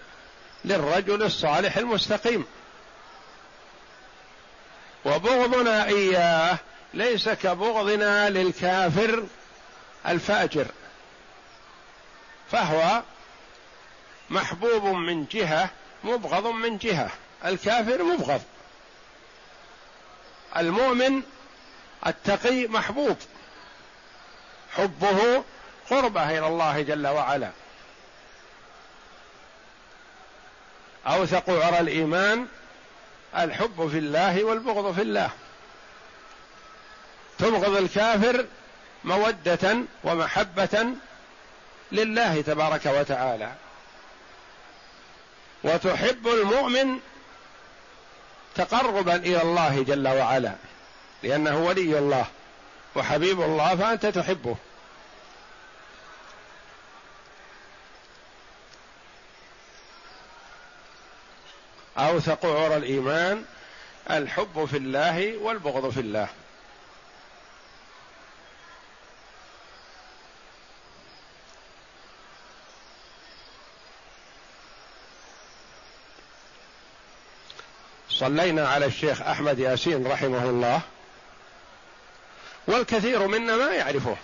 للرجل 0.64 1.22
الصالح 1.22 1.76
المستقيم. 1.76 2.46
وبغضنا 5.04 5.84
إياه 5.84 6.58
ليس 6.94 7.28
كبغضنا 7.28 8.30
للكافر 8.30 9.26
الفاجر. 10.06 10.66
فهو 12.52 13.02
محبوب 14.30 14.84
من 14.84 15.26
جهة 15.26 15.70
مبغض 16.04 16.46
من 16.46 16.78
جهة. 16.78 17.10
الكافر 17.44 18.02
مبغض. 18.02 18.42
المؤمن 20.56 21.22
التقي 22.06 22.66
محبوب. 22.66 23.16
حبه 24.76 25.44
قربة 25.90 26.38
إلى 26.38 26.46
الله 26.46 26.82
جل 26.82 27.06
وعلا. 27.06 27.50
أوثق 31.06 31.50
عرى 31.50 31.80
الإيمان 31.80 32.46
الحب 33.36 33.88
في 33.88 33.98
الله 33.98 34.44
والبغض 34.44 34.94
في 34.94 35.02
الله. 35.02 35.30
تبغض 37.38 37.76
الكافر 37.76 38.46
مودة 39.04 39.76
ومحبة 40.04 40.86
لله 41.92 42.40
تبارك 42.40 42.86
وتعالى. 42.86 43.52
وتحب 45.64 46.28
المؤمن 46.28 47.00
تقربا 48.54 49.16
إلى 49.16 49.42
الله 49.42 49.82
جل 49.82 50.08
وعلا 50.08 50.54
لأنه 51.22 51.64
ولي 51.64 51.98
الله 51.98 52.26
وحبيب 52.96 53.40
الله 53.40 53.76
فأنت 53.76 54.06
تحبه. 54.06 54.56
أوثق 61.98 62.46
عرى 62.46 62.76
الإيمان 62.76 63.44
الحب 64.10 64.64
في 64.64 64.76
الله 64.76 65.36
والبغض 65.36 65.90
في 65.90 66.00
الله. 66.00 66.28
صلينا 78.18 78.68
على 78.68 78.86
الشيخ 78.86 79.22
أحمد 79.22 79.58
ياسين 79.58 80.06
رحمه 80.06 80.44
الله 80.44 80.80
والكثير 82.66 83.26
منا 83.26 83.56
ما 83.56 83.72
يعرفه 83.72 84.16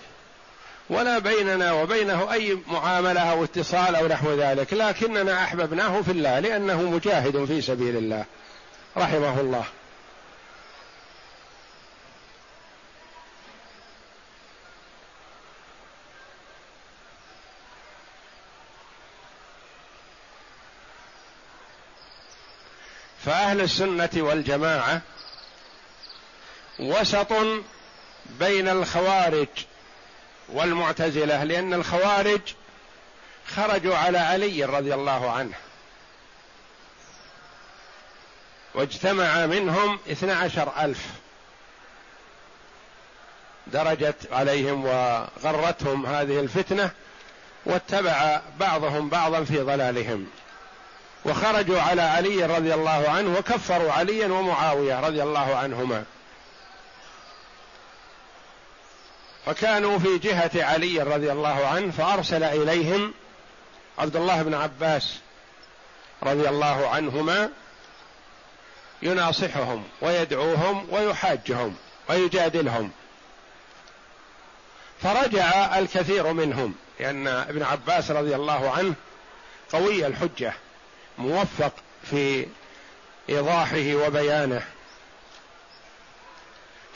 ولا 0.90 1.18
بيننا 1.18 1.72
وبينه 1.72 2.32
أي 2.32 2.58
معاملة 2.66 3.20
أو 3.20 3.44
اتصال 3.44 3.94
أو 3.94 4.06
نحو 4.06 4.32
ذلك 4.32 4.72
لكننا 4.72 5.44
أحببناه 5.44 6.02
في 6.02 6.10
الله 6.10 6.38
لأنه 6.38 6.82
مجاهد 6.82 7.44
في 7.44 7.60
سبيل 7.60 7.96
الله 7.96 8.24
رحمه 8.96 9.40
الله. 9.40 9.64
فأهل 23.24 23.60
السنة 23.60 24.10
والجماعة 24.16 25.00
وسط 26.78 27.32
بين 28.38 28.68
الخوارج 28.68 29.48
والمعتزلة 30.48 31.44
لأن 31.44 31.74
الخوارج 31.74 32.40
خرجوا 33.46 33.96
على 33.96 34.18
علي 34.18 34.64
رضي 34.64 34.94
الله 34.94 35.30
عنه 35.30 35.54
واجتمع 38.74 39.46
منهم 39.46 39.98
اثنى 40.10 40.32
عشر 40.32 40.72
ألف 40.80 41.06
درجت 43.66 44.28
عليهم 44.32 44.84
وغرتهم 44.84 46.06
هذه 46.06 46.40
الفتنة 46.40 46.90
واتبع 47.66 48.40
بعضهم 48.60 49.08
بعضا 49.08 49.44
في 49.44 49.60
ضلالهم. 49.60 50.26
وخرجوا 51.24 51.80
على 51.80 52.02
علي 52.02 52.44
رضي 52.46 52.74
الله 52.74 53.08
عنه 53.08 53.38
وكفروا 53.38 53.92
عليا 53.92 54.26
ومعاوية 54.26 55.00
رضي 55.00 55.22
الله 55.22 55.56
عنهما. 55.56 56.04
فكانوا 59.46 59.98
في 59.98 60.18
جهة 60.18 60.50
علي 60.54 61.02
رضي 61.02 61.32
الله 61.32 61.66
عنه 61.66 61.92
فأرسل 61.92 62.42
إليهم 62.42 63.14
عبد 63.98 64.16
الله 64.16 64.42
بن 64.42 64.54
عباس 64.54 65.18
رضي 66.22 66.48
الله 66.48 66.88
عنهما 66.88 67.50
يناصحهم 69.02 69.84
ويدعوهم 70.00 70.86
ويحاجهم 70.90 71.76
ويجادلهم. 72.08 72.90
فرجع 75.02 75.78
الكثير 75.78 76.32
منهم 76.32 76.74
لأن 77.00 77.26
ابن 77.26 77.62
عباس 77.62 78.10
رضي 78.10 78.34
الله 78.34 78.70
عنه 78.70 78.94
قوي 79.72 80.06
الحجة. 80.06 80.54
موفق 81.18 81.72
في 82.10 82.46
إيضاحه 83.28 83.94
وبيانه. 83.94 84.62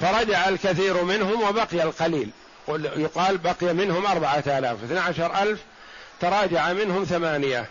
فرجع 0.00 0.48
الكثير 0.48 1.02
منهم 1.04 1.42
وبقي 1.42 1.82
القليل. 1.82 2.30
يقال 2.96 3.38
بقي 3.38 3.74
منهم 3.74 4.06
أربعة 4.06 4.44
آلاف 4.46 4.84
اثنى 4.84 4.98
عشر 4.98 5.42
ألف 5.42 5.60
تراجع 6.20 6.72
منهم 6.72 7.04
ثمانية 7.04 7.66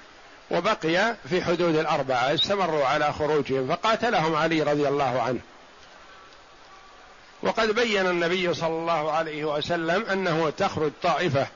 وبقي 0.52 1.16
في 1.30 1.44
حدود 1.44 1.76
الأربعة 1.76 2.34
استمروا 2.34 2.86
على 2.86 3.14
خروجهم 3.14 3.68
فقاتلهم 3.68 4.36
علي 4.36 4.62
رضي 4.64 4.88
الله 4.88 5.22
عنه. 5.22 5.40
وقد 7.44 7.72
بين 7.72 8.08
النبي 8.08 8.54
صلى 8.54 8.68
الله 8.68 9.12
عليه 9.12 9.46
وسلم 9.46 10.06
أنه 10.06 10.50
تخرج 10.50 10.92
طائفة 11.04 11.48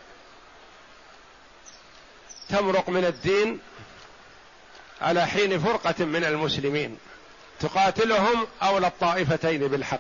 تمرق 2.49 2.89
من 2.89 3.05
الدين 3.05 3.59
على 5.01 5.27
حين 5.27 5.59
فرقة 5.59 6.05
من 6.05 6.23
المسلمين. 6.23 6.97
تقاتلهم 7.59 8.47
أولى 8.63 8.87
الطائفتين 8.87 9.67
بالحق. 9.67 9.99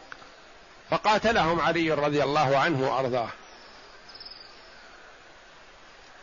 فقاتلهم 0.91 1.59
علي 1.59 1.91
رضي 1.91 2.23
الله 2.23 2.57
عنه 2.57 2.91
وأرضاه. 2.91 3.29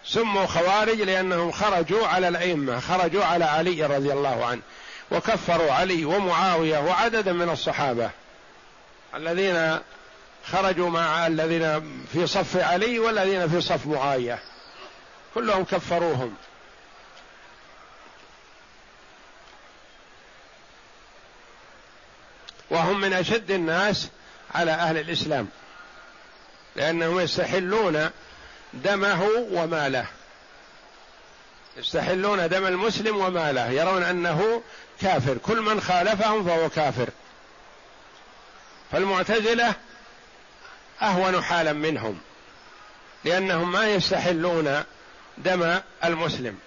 سموا 0.05 0.47
خوارج 0.47 1.01
لأنهم 1.01 1.53
خرجوا 1.53 2.07
على 2.07 2.29
الأئمة 2.29 2.81
خرجوا 2.81 3.25
على 3.25 3.45
علي 3.45 3.87
رضي 3.87 4.13
الله 4.13 4.47
عنه 4.47 4.61
وكفروا 5.11 5.73
علي 5.73 6.05
ومعاوية 6.05 6.79
وعددا 6.79 7.33
من 7.33 7.51
الصحابة. 7.51 8.11
الذين 9.15 9.79
خرجوا 10.45 10.91
مع 10.91 11.27
الذين 11.27 12.03
في 12.13 12.27
صف 12.27 12.57
علي 12.57 12.99
والذين 12.99 13.49
في 13.49 13.61
صف 13.61 13.87
معاوية. 13.87 14.39
كلهم 15.35 15.65
كفروهم. 15.65 16.35
وهم 22.79 23.01
من 23.01 23.13
أشد 23.13 23.51
الناس 23.51 24.09
على 24.55 24.71
أهل 24.71 24.99
الإسلام 24.99 25.49
لأنهم 26.77 27.21
يستحلون 27.21 28.11
دمه 28.75 29.23
وماله. 29.51 30.07
يستحلون 31.77 32.49
دم 32.49 32.67
المسلم 32.67 33.17
وماله 33.17 33.71
يرون 33.71 34.03
أنه 34.03 34.63
كافر. 35.01 35.39
كل 35.39 35.61
من 35.61 35.81
خالفهم 35.81 36.45
فهو 36.45 36.69
كافر. 36.69 37.09
فالمعتزلة 38.93 39.75
أهون 41.03 41.43
حالا 41.43 41.73
منهم 41.73 42.19
لأنهم 43.25 43.73
ما 43.73 43.89
يستحلون 43.89 44.85
دم 45.39 45.81
المسلم. 46.05 46.59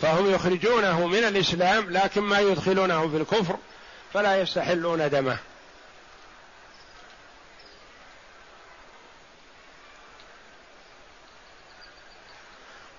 فهم 0.00 0.34
يخرجونه 0.34 1.06
من 1.06 1.18
الإسلام 1.18 1.90
لكن 1.90 2.20
ما 2.20 2.40
يدخلونه 2.40 3.08
في 3.08 3.16
الكفر 3.16 3.56
فلا 4.12 4.40
يستحلون 4.40 5.10
دمه. 5.10 5.38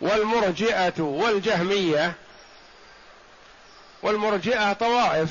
والمرجئة 0.01 0.93
والجهمية 0.99 2.13
والمرجئة 4.01 4.73
طوائف 4.73 5.29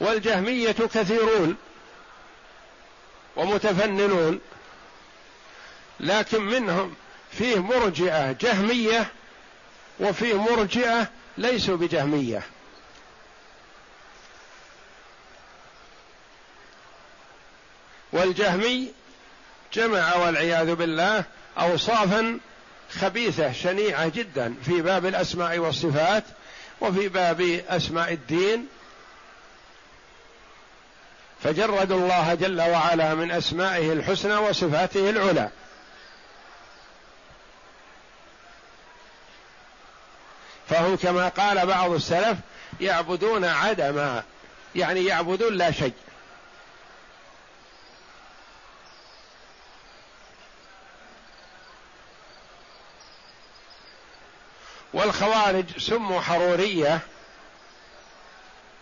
والجهمية 0.00 0.72
كثيرون 0.72 1.56
ومتفننون 3.36 4.40
لكن 6.00 6.42
منهم 6.42 6.94
فيه 7.30 7.62
مرجئة 7.62 8.32
جهمية 8.32 9.06
وفي 10.00 10.34
مرجئة 10.34 11.10
ليسوا 11.38 11.76
بجهمية. 11.76 12.42
والجهمي 18.12 18.92
جمع 19.72 20.14
والعياذ 20.16 20.74
بالله 20.74 21.24
اوصافا 21.58 22.38
خبيثة 23.00 23.52
شنيعة 23.52 24.08
جدا 24.08 24.54
في 24.64 24.82
باب 24.82 25.06
الأسماء 25.06 25.58
والصفات 25.58 26.24
وفي 26.80 27.08
باب 27.08 27.40
أسماء 27.68 28.12
الدين. 28.12 28.66
فجردوا 31.42 31.96
الله 31.96 32.34
جل 32.34 32.60
وعلا 32.60 33.14
من 33.14 33.30
أسمائه 33.30 33.92
الحسنى 33.92 34.36
وصفاته 34.36 35.10
العلى. 35.10 35.50
فهم 40.68 40.96
كما 40.96 41.28
قال 41.28 41.66
بعض 41.66 41.90
السلف 41.90 42.38
يعبدون 42.80 43.44
عدما 43.44 44.22
يعني 44.74 45.04
يعبدون 45.04 45.54
لا 45.54 45.70
شيء. 45.70 45.92
والخوارج 54.94 55.78
سموا 55.78 56.20
حرورية 56.20 57.00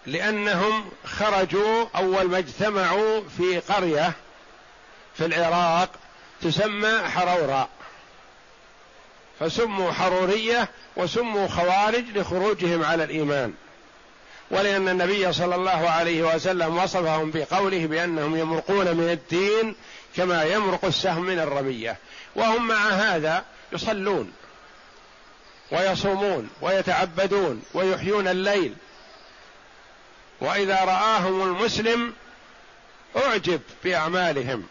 لأنهم 0.06 0.90
خرجوا 1.04 1.86
أول 1.96 2.24
ما 2.24 2.38
اجتمعوا 2.38 3.20
في 3.38 3.60
قرية 3.60 4.12
في 5.14 5.26
العراق 5.26 5.88
تسمى 6.42 6.98
حرورا. 7.08 7.68
فسموا 9.40 9.92
حرورية 9.92 10.68
وسموا 10.96 11.48
خوارج 11.48 12.04
لخروجهم 12.14 12.84
على 12.84 13.04
الإيمان. 13.04 13.52
ولأن 14.50 14.88
النبي 14.88 15.32
صلى 15.32 15.54
الله 15.54 15.90
عليه 15.90 16.34
وسلم 16.34 16.76
وصفهم 16.76 17.30
بقوله 17.30 17.86
بأنهم 17.86 18.36
يمرقون 18.36 18.96
من 18.96 19.10
الدين 19.10 19.74
كما 20.16 20.44
يمرق 20.44 20.84
السهم 20.84 21.22
من 21.22 21.38
الرمية. 21.38 21.96
وهم 22.36 22.68
مع 22.68 22.88
هذا 22.88 23.44
يصلون 23.72 24.32
ويصومون 25.72 26.50
ويتعبدون 26.60 27.62
ويحيون 27.74 28.28
الليل. 28.28 28.74
وإذا 30.40 30.84
رآهم 30.84 31.42
المسلم 31.42 32.12
أعجب 33.16 33.60
بأعمالهم. 33.84 34.66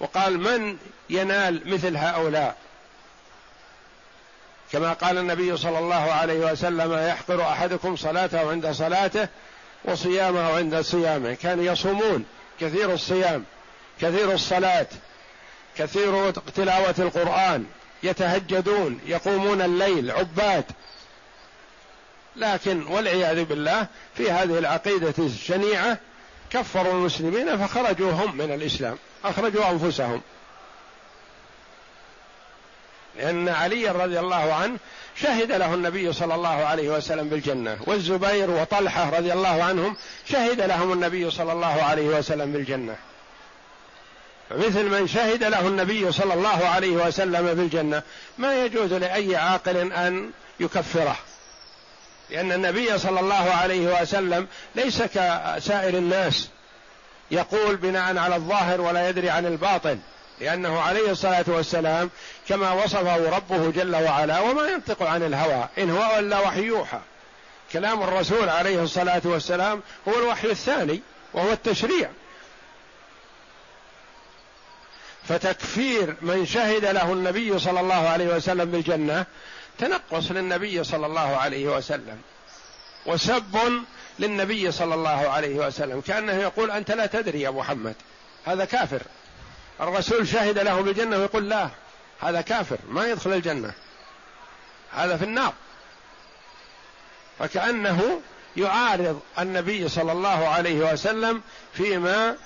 وقال 0.00 0.38
من 0.38 0.76
ينال 1.10 1.62
مثل 1.66 1.96
هؤلاء؟ 1.96 2.65
كما 4.76 4.92
قال 4.92 5.18
النبي 5.18 5.56
صلى 5.56 5.78
الله 5.78 6.12
عليه 6.12 6.52
وسلم 6.52 6.92
يحقر 6.92 7.42
أحدكم 7.42 7.96
صلاته 7.96 8.50
عند 8.50 8.70
صلاته 8.70 9.28
وصيامه 9.84 10.56
عند 10.56 10.80
صيامه. 10.80 11.34
كانوا 11.34 11.64
يصومون. 11.64 12.24
كثير 12.60 12.92
الصيام 12.92 13.44
كثير 14.00 14.32
الصلاة 14.32 14.86
كثير 15.76 16.30
تلاوة 16.30 16.94
القرآن 16.98 17.64
يتهجدون 18.02 19.00
يقومون 19.06 19.62
الليل 19.62 20.10
عباد. 20.10 20.64
لكن 22.36 22.86
والعياذ 22.86 23.44
بالله 23.44 23.86
في 24.14 24.30
هذه 24.30 24.58
العقيدة 24.58 25.14
الشنيعة 25.18 25.98
كفروا 26.50 26.92
المسلمين 26.92 27.66
فخرجوا 27.66 28.12
هم 28.12 28.36
من 28.36 28.52
الإسلام 28.54 28.96
أخرجوا 29.24 29.70
أنفسهم. 29.70 30.20
لأن 33.16 33.48
علي 33.48 33.88
رضي 33.88 34.18
الله 34.18 34.54
عنه 34.54 34.78
شهد 35.16 35.52
له 35.52 35.74
النبي 35.74 36.12
صلى 36.12 36.34
الله 36.34 36.64
عليه 36.64 36.88
وسلم 36.88 37.28
بالجنة 37.28 37.78
والزبير 37.86 38.50
وطلحة 38.50 39.10
رضي 39.10 39.32
الله 39.32 39.62
عنهم 39.62 39.96
شهد 40.30 40.60
لهم 40.60 40.92
النبي 40.92 41.30
صلى 41.30 41.52
الله 41.52 41.82
عليه 41.82 42.06
وسلم 42.06 42.52
بالجنة. 42.52 42.96
مثل 44.50 44.84
من 44.84 45.08
شهد 45.08 45.44
له 45.44 45.68
النبي 45.68 46.12
صلى 46.12 46.34
الله 46.34 46.66
عليه 46.66 47.06
وسلم 47.06 47.54
بالجنة 47.54 48.02
ما 48.38 48.64
يجوز 48.64 48.92
لأي 48.92 49.36
عاقل 49.36 49.92
أن 49.92 50.30
يكفره. 50.60 51.16
لأن 52.30 52.52
النبي 52.52 52.98
صلى 52.98 53.20
الله 53.20 53.50
عليه 53.50 54.00
وسلم 54.00 54.46
ليس 54.74 55.02
كسائر 55.02 55.98
الناس 55.98 56.48
يقول 57.30 57.76
بناء 57.76 58.18
على 58.18 58.36
الظاهر 58.36 58.80
ولا 58.80 59.08
يدري 59.08 59.30
عن 59.30 59.46
الباطن. 59.46 59.98
لأنه 60.40 60.80
عليه 60.80 61.10
الصلاة 61.10 61.44
والسلام 61.48 62.10
كما 62.48 62.72
وصفه 62.72 63.36
ربه 63.36 63.70
جل 63.70 63.96
وعلا 63.96 64.40
وما 64.40 64.68
ينطق 64.68 65.02
عن 65.02 65.22
الهوى 65.22 65.68
إن 65.78 65.90
هو 65.90 66.18
إلا 66.18 66.40
وحي 66.40 66.62
يوحى. 66.62 67.00
كلام 67.72 68.02
الرسول 68.02 68.48
عليه 68.48 68.82
الصلاة 68.82 69.22
والسلام 69.24 69.82
هو 70.08 70.18
الوحي 70.18 70.50
الثاني 70.50 71.00
وهو 71.34 71.52
التشريع. 71.52 72.10
فتكفير 75.28 76.16
من 76.22 76.46
شهد 76.46 76.84
له 76.84 77.12
النبي 77.12 77.58
صلى 77.58 77.80
الله 77.80 78.08
عليه 78.08 78.26
وسلم 78.26 78.70
بالجنة 78.70 79.26
تنقص 79.78 80.30
للنبي 80.30 80.84
صلى 80.84 81.06
الله 81.06 81.36
عليه 81.36 81.66
وسلم 81.76 82.18
وسب 83.06 83.84
للنبي 84.18 84.72
صلى 84.72 84.94
الله 84.94 85.28
عليه 85.28 85.54
وسلم 85.54 86.00
كأنه 86.00 86.32
يقول 86.32 86.70
أنت 86.70 86.90
لا 86.90 87.06
تدري 87.06 87.40
يا 87.40 87.50
محمد 87.50 87.94
هذا 88.46 88.64
كافر. 88.64 89.02
الرسول 89.80 90.28
شهد 90.28 90.58
له 90.58 90.80
بالجنة 90.80 91.18
ويقول 91.18 91.48
لا 91.48 91.68
هذا 92.20 92.40
كافر 92.40 92.78
ما 92.88 93.06
يدخل 93.06 93.32
الجنة. 93.32 93.72
هذا 94.92 95.16
في 95.16 95.24
النار. 95.24 95.54
فكأنه 97.38 98.20
يعارض 98.56 99.20
النبي 99.38 99.88
صلى 99.88 100.12
الله 100.12 100.48
عليه 100.48 100.92
وسلم 100.92 101.42
فيما 101.74 102.36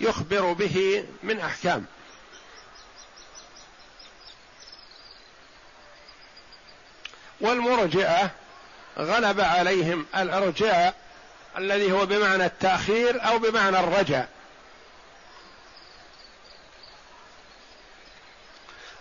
يخبر 0.00 0.52
به 0.52 1.04
من 1.22 1.40
أحكام. 1.40 1.86
والمرجئة 7.40 8.30
غلب 8.98 9.40
عليهم 9.40 10.06
الأرجاء 10.16 10.94
الذي 11.58 11.92
هو 11.92 12.06
بمعنى 12.06 12.44
التأخير 12.44 13.26
أو 13.26 13.38
بمعنى 13.38 13.80
الرجاء. 13.80 14.28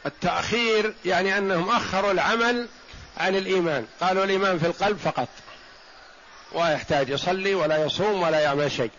التأخير 0.10 0.94
يعني 1.06 1.38
أنهم 1.38 1.70
أخروا 1.70 2.12
العمل 2.12 2.68
عن 3.18 3.36
الإيمان. 3.36 3.86
قالوا 4.02 4.24
الإيمان 4.24 4.60
في 4.60 4.66
القلب 4.66 4.98
فقط. 4.98 5.28
ويحتاج 6.54 7.10
يصلي 7.10 7.56
ولا 7.56 7.86
يصوم 7.86 8.22
ولا 8.22 8.40
يعمل 8.40 8.72
شيء. 8.72 8.92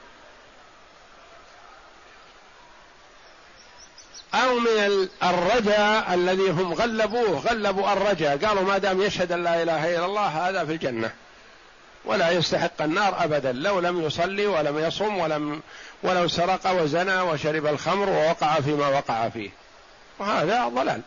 أو 4.35 4.59
من 4.59 5.09
الرجاء 5.23 6.15
الذي 6.15 6.51
هم 6.51 6.75
غلبوه. 6.75 7.39
غلبوا 7.39 7.93
الرجاء 7.93 8.37
قالوا 8.47 8.63
ما 8.63 8.79
دام 8.79 9.03
يشهد 9.03 9.33
أن 9.33 9.45
لا 9.45 9.63
إله 9.63 9.97
إلا 9.97 10.05
الله 10.05 10.49
هذا 10.49 10.65
في 10.65 10.73
الجنة. 10.73 11.11
ولا 12.05 12.31
يستحق 12.31 12.83
النار 12.83 13.25
أبدا. 13.25 13.53
لو 13.53 13.81
لم 13.81 14.01
يصلي 14.01 14.47
ولم 14.47 14.79
يصم 14.79 15.19
ولم 15.19 15.63
ولو 16.03 16.29
سرق 16.29 16.83
وزنى 16.83 17.21
وشرب 17.21 17.67
الخمر 17.67 18.09
ووقع 18.09 18.55
فيما 18.55 18.89
وقع 18.89 19.29
فيه. 19.29 19.60
وهذا 20.21 20.69
ضلال. 20.69 21.01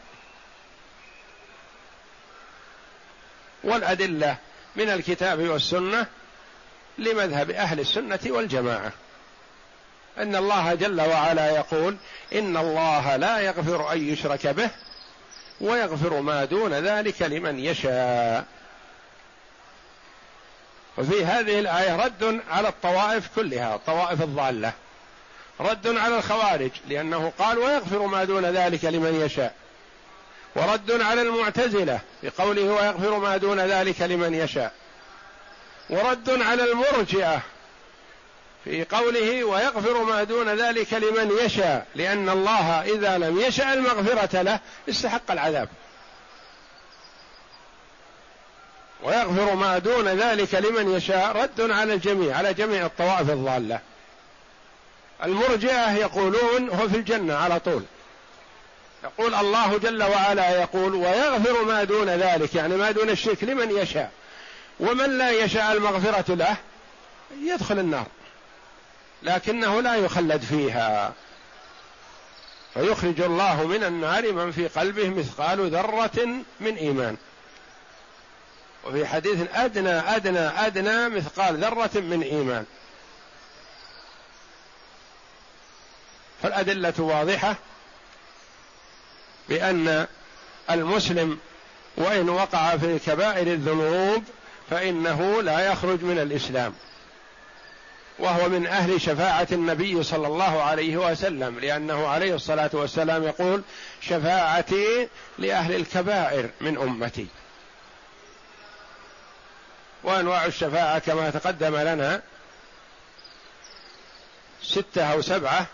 والأدلة 3.63 4.37
من 4.75 4.89
الكتاب 4.89 5.39
والسنة 5.39 6.07
لمذهب 6.97 7.51
أهل 7.51 7.79
السنة 7.79 8.19
والجماعة. 8.25 8.91
أن 10.17 10.35
الله 10.35 10.73
جل 10.73 11.01
وعلا 11.01 11.49
يقول 11.49 11.97
إن 12.33 12.57
الله 12.57 13.15
لا 13.15 13.39
يغفر 13.39 13.93
أن 13.93 14.09
يشرك 14.09 14.47
به 14.47 14.69
ويغفر 15.61 16.21
ما 16.21 16.45
دون 16.45 16.73
ذلك 16.73 17.21
لمن 17.21 17.59
يشاء. 17.59 18.45
وفي 20.97 21.25
هذه 21.25 21.59
الآية 21.59 22.05
رد 22.05 22.41
على 22.49 22.67
الطوائف 22.67 23.29
كلها 23.35 23.75
الطوائف 23.75 24.21
الضالة. 24.21 24.73
رد 25.59 25.87
على 25.87 26.17
الخوارج 26.17 26.71
لأنه 26.89 27.31
قال 27.39 27.57
ويغفر 27.57 28.05
ما 28.05 28.23
دون 28.23 28.45
ذلك 28.45 28.85
لمن 28.85 29.21
يشاء. 29.21 29.55
ورد 30.55 31.01
على 31.01 31.21
المعتزلة 31.21 31.99
بقوله 32.23 32.63
ويغفر 32.63 33.17
ما 33.17 33.37
دون 33.37 33.59
ذلك 33.59 34.01
لمن 34.01 34.33
يشاء. 34.33 34.73
ورد 35.89 36.41
على 36.41 36.71
المرجئة 36.71 37.41
في 38.63 38.83
قوله 38.83 39.43
ويغفر 39.43 40.03
ما 40.03 40.23
دون 40.23 40.49
ذلك 40.49 40.93
لمن 40.93 41.31
يشاء 41.45 41.87
لأن 41.95 42.29
الله 42.29 42.81
إذا 42.81 43.17
لم 43.17 43.39
يشاء 43.39 43.73
المغفرة 43.73 44.41
له 44.41 44.59
استحق 44.89 45.31
العذاب. 45.31 45.69
ويغفر 49.03 49.55
ما 49.55 49.77
دون 49.77 50.07
ذلك 50.07 50.55
لمن 50.55 50.95
يشاء 50.95 51.37
رد 51.37 51.71
على 51.71 51.93
الجميع 51.93 52.37
على 52.37 52.53
جميع 52.53 52.85
الطوائف 52.85 53.29
الضالة. 53.29 53.79
المرجئة 55.23 55.91
يقولون 55.91 56.69
هو 56.69 56.89
في 56.89 56.97
الجنة 56.97 57.35
على 57.35 57.59
طول. 57.59 57.83
يقول 59.03 59.33
الله 59.35 59.77
جل 59.77 60.03
وعلا 60.03 60.61
يقول 60.61 60.95
ويغفر 60.95 61.63
ما 61.63 61.83
دون 61.83 62.09
ذلك 62.09 62.55
يعني 62.55 62.75
ما 62.75 62.91
دون 62.91 63.09
الشرك 63.09 63.43
لمن 63.43 63.71
يشاء. 63.71 64.11
ومن 64.79 65.17
لا 65.17 65.31
يشاء 65.31 65.73
المغفرة 65.73 66.35
له 66.35 66.57
يدخل 67.41 67.79
النار 67.79 68.07
لكنه 69.23 69.81
لا 69.81 69.95
يخلد 69.95 70.41
فيها. 70.41 71.13
فيخرج 72.73 73.21
الله 73.21 73.67
من 73.67 73.83
النار 73.83 74.31
من 74.31 74.51
في 74.51 74.67
قلبه 74.67 75.09
مثقال 75.09 75.69
ذرة 75.69 76.27
من 76.59 76.75
إيمان. 76.75 77.17
وفي 78.85 79.07
حديث 79.07 79.39
أدنى 79.53 79.89
أدنى 79.89 80.39
أدنى 80.39 81.09
مثقال 81.09 81.57
ذرة 81.57 81.91
من 81.95 82.21
إيمان. 82.21 82.65
فالأدلة 86.43 86.93
واضحة 86.97 87.55
بأن 89.49 90.07
المسلم 90.71 91.39
وإن 91.97 92.29
وقع 92.29 92.77
في 92.77 92.99
كبائر 92.99 93.47
الذنوب 93.47 94.23
فإنه 94.69 95.41
لا 95.41 95.71
يخرج 95.71 96.03
من 96.03 96.19
الإسلام 96.19 96.73
وهو 98.19 98.49
من 98.49 98.67
أهل 98.67 99.01
شفاعة 99.01 99.47
النبي 99.51 100.03
صلى 100.03 100.27
الله 100.27 100.61
عليه 100.63 100.97
وسلم 100.97 101.59
لأنه 101.59 102.07
عليه 102.07 102.35
الصلاة 102.35 102.69
والسلام 102.73 103.23
يقول 103.23 103.61
شفاعتي 104.01 105.07
لأهل 105.39 105.75
الكبائر 105.75 106.49
من 106.61 106.77
أمتي. 106.77 107.27
وأنواع 110.03 110.45
الشفاعة 110.45 110.99
كما 110.99 111.29
تقدم 111.29 111.75
لنا 111.75 112.21
ستة 114.63 115.03
أو 115.13 115.21
سبعة 115.21 115.67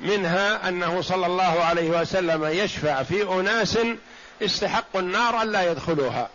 منها 0.00 0.68
أنه 0.68 1.02
صلى 1.02 1.26
الله 1.26 1.64
عليه 1.64 1.90
وسلم 2.00 2.44
يشفع 2.44 3.02
في 3.02 3.22
أناس 3.22 3.78
استحقوا 4.42 5.00
النار 5.00 5.42
الا 5.42 5.70
يدخلوها. 5.70 6.30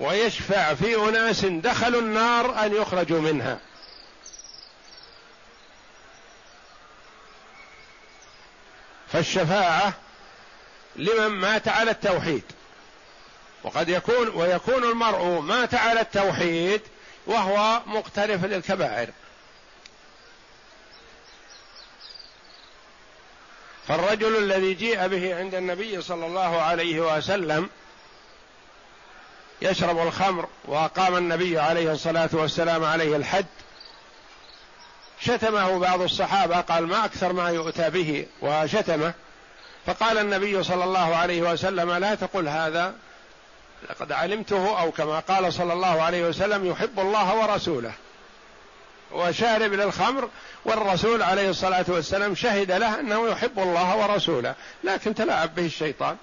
ويشفع 0.00 0.74
في 0.74 0.96
أناس 1.08 1.44
دخلوا 1.44 2.00
النار 2.00 2.64
أن 2.64 2.74
يخرجوا 2.74 3.20
منها. 3.20 3.58
فالشفاعة 9.12 9.92
لمن 10.96 11.26
مات 11.26 11.68
على 11.68 11.90
التوحيد. 11.90 12.44
وقد 13.64 13.88
يكون 13.88 14.28
ويكون 14.28 14.84
المرء 14.84 15.40
مات 15.40 15.74
على 15.74 16.00
التوحيد 16.00 16.80
وهو 17.26 17.80
مقترف 17.86 18.44
للكبائر. 18.44 19.10
فالرجل 23.88 24.36
الذي 24.36 24.74
جيء 24.74 25.06
به 25.06 25.38
عند 25.38 25.54
النبي 25.54 26.02
صلى 26.02 26.26
الله 26.26 26.60
عليه 26.60 27.16
وسلم 27.16 27.68
يشرب 29.62 29.98
الخمر 29.98 30.48
وأقام 30.64 31.16
النبي 31.16 31.58
عليه 31.58 31.92
الصلاة 31.92 32.30
والسلام 32.32 32.84
عليه 32.84 33.16
الحد 33.16 33.46
شتمه 35.20 35.78
بعض 35.78 36.00
الصحابة 36.00 36.60
قال 36.60 36.86
ما 36.86 37.04
أكثر 37.04 37.32
ما 37.32 37.50
يؤتى 37.50 37.90
به 37.90 38.26
وشتمه 38.42 39.14
فقال 39.86 40.18
النبي 40.18 40.62
صلى 40.62 40.84
الله 40.84 41.16
عليه 41.16 41.42
وسلم 41.42 41.92
لا 41.92 42.14
تقل 42.14 42.48
هذا 42.48 42.94
لقد 43.90 44.12
علمته 44.12 44.80
أو 44.80 44.90
كما 44.90 45.20
قال 45.20 45.52
صلى 45.52 45.72
الله 45.72 46.02
عليه 46.02 46.28
وسلم 46.28 46.66
يحب 46.66 47.00
الله 47.00 47.34
ورسوله. 47.34 47.92
وشارب 49.14 49.72
للخمر 49.72 50.28
والرسول 50.64 51.22
عليه 51.22 51.50
الصلاة 51.50 51.84
والسلام 51.88 52.34
شهد 52.34 52.72
له 52.72 53.00
أنه 53.00 53.28
يحب 53.28 53.58
الله 53.58 53.96
ورسوله 53.96 54.54
لكن 54.84 55.14
تلاعب 55.14 55.54
به 55.54 55.66
الشيطان. 55.66 56.16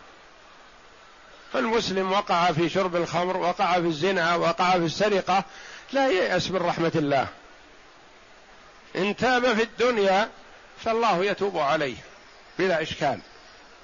فالمسلم 1.53 2.11
وقع 2.11 2.51
في 2.51 2.69
شرب 2.69 2.95
الخمر 2.95 3.37
وقع 3.37 3.73
في 3.73 3.87
الزنا 3.87 4.35
وقع 4.35 4.71
في 4.71 4.85
السرقة 4.85 5.43
لا 5.91 6.09
ييأس 6.09 6.51
من 6.51 6.57
رحمة 6.57 6.91
الله. 6.95 7.27
إن 8.95 9.15
تاب 9.15 9.53
في 9.53 9.63
الدنيا 9.63 10.29
فالله 10.83 11.25
يتوب 11.25 11.57
عليه 11.57 11.97
بلا 12.59 12.81
إشكال 12.81 13.19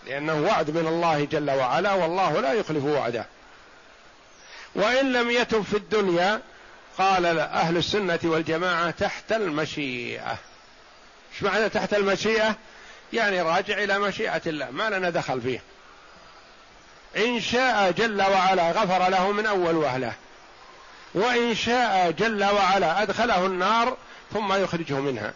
لأنه 0.07 0.41
وعد 0.41 0.71
من 0.71 0.87
الله 0.87 1.25
جل 1.25 1.51
وعلا 1.51 1.93
والله 1.93 2.41
لا 2.41 2.53
يخلف 2.53 2.83
وعده. 2.83 3.25
وإن 4.75 5.13
لم 5.13 5.31
يتب 5.31 5.61
في 5.61 5.77
الدنيا 5.77 6.41
قال 6.97 7.25
أهل 7.39 7.77
السنة 7.77 8.19
والجماعة 8.23 8.91
تحت 8.91 9.31
المشيئة. 9.31 10.37
إيش 11.33 11.43
معنى 11.43 11.69
تحت 11.69 11.93
المشيئة؟ 11.93 12.55
يعني 13.13 13.41
راجع 13.41 13.83
إلى 13.83 13.99
مشيئة 13.99 14.41
الله 14.47 14.71
ما 14.71 14.89
لنا 14.89 15.09
دخل 15.09 15.41
فيه. 15.41 15.61
إن 17.17 17.41
شاء 17.41 17.91
جل 17.91 18.21
وعلا 18.21 18.71
غفر 18.71 19.09
له 19.09 19.31
من 19.31 19.45
أول 19.45 19.75
وهلة. 19.75 20.13
وإن 21.13 21.55
شاء 21.55 22.11
جل 22.11 22.43
وعلا 22.43 23.01
أدخله 23.01 23.45
النار 23.45 23.97
ثم 24.33 24.53
يخرجه 24.53 24.99
منها. 24.99 25.33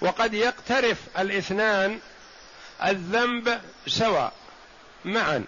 وقد 0.00 0.34
يقترف 0.34 0.98
الاثنان 1.18 1.98
الذنب 2.84 3.60
سواء 3.86 4.32
معا. 5.04 5.44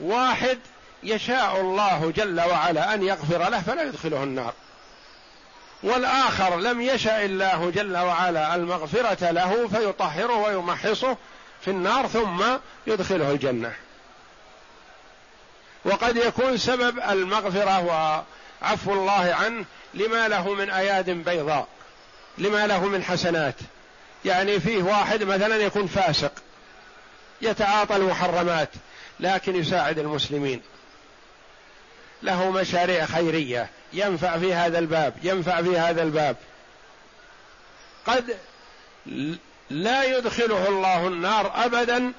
واحد 0.00 0.58
يشاء 1.02 1.60
الله 1.60 2.12
جل 2.16 2.40
وعلا 2.40 2.94
أن 2.94 3.02
يغفر 3.02 3.48
له 3.50 3.60
فلا 3.60 3.82
يدخله 3.82 4.22
النار. 4.22 4.54
والآخر 5.82 6.56
لم 6.60 6.80
يشأ 6.80 7.24
الله 7.24 7.70
جل 7.70 7.96
وعلا 7.96 8.54
المغفرة 8.54 9.30
له 9.30 9.68
فيطهره 9.68 10.36
ويمحصه 10.36 11.16
في 11.60 11.70
النار 11.70 12.06
ثم 12.06 12.44
يدخله 12.86 13.30
الجنة. 13.30 13.72
وقد 15.84 16.16
يكون 16.16 16.56
سبب 16.56 17.00
المغفرة 17.10 17.84
وعفو 17.84 18.92
الله 18.92 19.34
عنه 19.40 19.64
لما 19.94 20.28
له 20.28 20.54
من 20.54 20.70
أياد 20.70 21.10
بيضاء 21.10 21.66
لما 22.38 22.66
له 22.66 22.84
من 22.84 23.04
حسنات. 23.04 23.54
يعني 24.24 24.60
فيه 24.60 24.82
واحد 24.82 25.22
مثلا 25.22 25.56
يكون 25.56 25.86
فاسق 25.86 26.32
يتعاطى 27.42 27.96
المحرمات 27.96 28.70
لكن 29.20 29.56
يساعد 29.56 29.98
المسلمين. 29.98 30.62
له 32.22 32.50
مشاريع 32.50 33.06
خيرية. 33.06 33.70
ينفع 33.92 34.38
في 34.38 34.54
هذا 34.54 34.78
الباب 34.78 35.14
ينفع 35.22 35.62
في 35.62 35.78
هذا 35.78 36.02
الباب. 36.02 36.36
قد 38.06 38.36
لا 39.70 40.18
يدخله 40.18 40.68
الله 40.68 41.06
النار 41.06 41.52
ابدا 41.64 42.12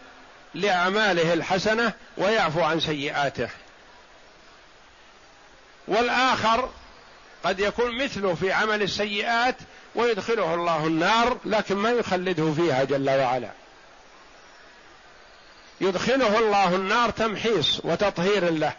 لأعماله 0.54 1.34
الحسنة 1.34 1.94
ويعفو 2.18 2.62
عن 2.62 2.80
سيئاته. 2.80 3.50
والآخر 5.88 6.70
قد 7.44 7.60
يكون 7.60 8.04
مثله 8.04 8.36
في 8.36 8.52
عمل 8.52 8.82
السيئات 8.82 9.56
ويدخله 9.96 10.54
الله 10.54 10.88
النار 10.88 11.38
لكن 11.46 11.76
ما 11.76 11.90
يخلده 11.90 12.54
فيها 12.54 12.84
جل 12.84 13.10
وعلا. 13.10 13.50
يدخله 15.82 16.40
الله 16.40 16.76
النار 16.76 17.10
تمحيص 17.10 17.80
وتطهير 17.84 18.50
له. 18.50 18.74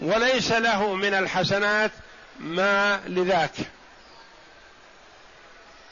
وليس 0.00 0.52
له 0.52 0.94
من 0.94 1.14
الحسنات 1.14 1.90
ما 2.38 3.00
لذاك. 3.06 3.54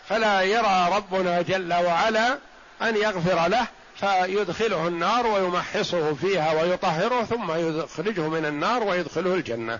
فلا 0.08 0.42
يرى 0.42 0.88
ربنا 0.92 1.42
جل 1.42 1.74
وعلا 1.74 2.38
أن 2.82 2.96
يغفر 2.96 3.48
له 3.48 3.66
فيدخله 4.00 4.88
النار 4.88 5.26
ويمحصه 5.26 6.14
فيها 6.14 6.62
ويطهره 6.62 7.24
ثم 7.24 7.78
يخرجه 7.80 8.28
من 8.28 8.46
النار 8.46 8.82
ويدخله 8.82 9.34
الجنة. 9.34 9.78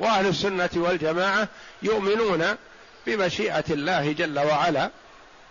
وأهل 0.00 0.26
السنة 0.26 0.70
والجماعة 0.76 1.48
يؤمنون 1.82 2.56
بمشيئة 3.06 3.64
الله 3.70 4.12
جل 4.12 4.38
وعلا 4.38 4.90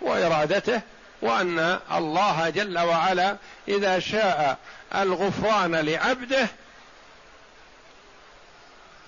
وإرادته 0.02 0.82
وأن 1.22 1.80
الله 1.92 2.50
جل 2.50 2.80
وعلا 2.80 3.36
إذا 3.68 4.00
شاء 4.00 4.58
الغفران 4.96 5.76
لعبده 5.76 6.48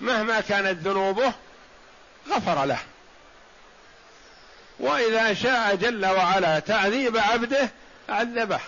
مهما 0.00 0.40
كانت 0.40 0.86
ذنوبه 0.86 1.32
غفر 2.30 2.64
له. 2.64 2.78
وإذا 4.80 5.34
شاء 5.34 5.74
جل 5.74 6.06
وعلا 6.06 6.58
تعذيب 6.58 7.16
عبده 7.16 7.70
عذبه. 8.08 8.60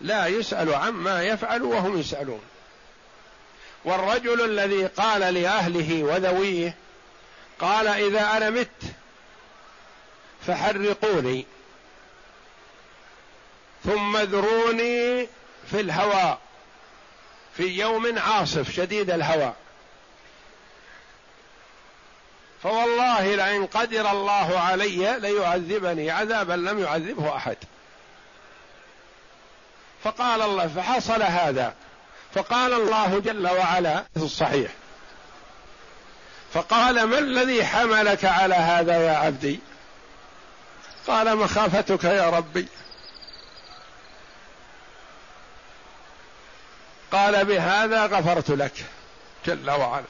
لا 0.00 0.26
يسأل 0.26 0.74
عما 0.74 1.22
يفعل 1.22 1.62
وهم 1.62 2.00
يسألون. 2.00 2.42
والرجل 3.84 4.44
الذي 4.44 4.86
قال 4.86 5.34
لأهله 5.34 6.02
وذويه 6.02 6.74
قال 7.58 7.88
إذا 7.88 8.36
أنا 8.36 8.50
مت 8.50 8.68
فحرقوني. 10.46 11.46
ثم 13.84 14.16
ذروني 14.16 15.28
في 15.70 15.80
الهواء 15.80 16.38
في 17.56 17.62
يوم 17.62 18.18
عاصف 18.18 18.70
شديد 18.70 19.10
الهواء. 19.10 19.54
فوالله 22.62 23.34
لئن 23.34 23.66
قدر 23.66 24.10
الله 24.10 24.58
علي 24.60 25.18
ليعذبني 25.18 26.10
عذابا 26.10 26.52
لم 26.52 26.78
يعذبه 26.78 27.36
أحد. 27.36 27.56
فقال 30.04 30.42
الله 30.42 30.68
فحصل 30.68 31.22
هذا. 31.22 31.74
فقال 32.34 32.72
الله 32.72 33.18
جل 33.18 33.48
وعلا 33.48 34.04
في 34.14 34.22
الصحيح 34.22 34.70
فقال 36.52 37.04
ما 37.04 37.18
الذي 37.18 37.64
حملك 37.64 38.24
على 38.24 38.54
هذا 38.54 39.06
يا 39.06 39.16
عبدي؟ 39.16 39.60
قال 41.06 41.36
مخافتك 41.36 42.04
يا 42.04 42.30
ربي. 42.30 42.68
قال 47.12 47.44
بهذا 47.44 48.06
غفرت 48.06 48.50
لك. 48.50 48.84
جل 49.46 49.70
وعلا. 49.70 50.04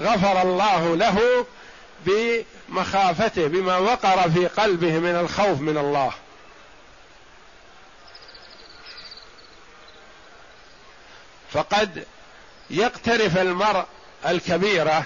غفر 0.00 0.42
الله 0.42 0.96
له 0.96 1.46
بمخافته 2.06 3.46
بما 3.46 3.78
وقر 3.78 4.30
في 4.30 4.46
قلبه 4.46 4.98
من 4.98 5.16
الخوف 5.16 5.60
من 5.60 5.78
الله. 5.78 6.12
فقد 11.52 12.06
يقترف 12.70 13.38
المرء 13.38 13.84
الكبيرة 14.26 15.04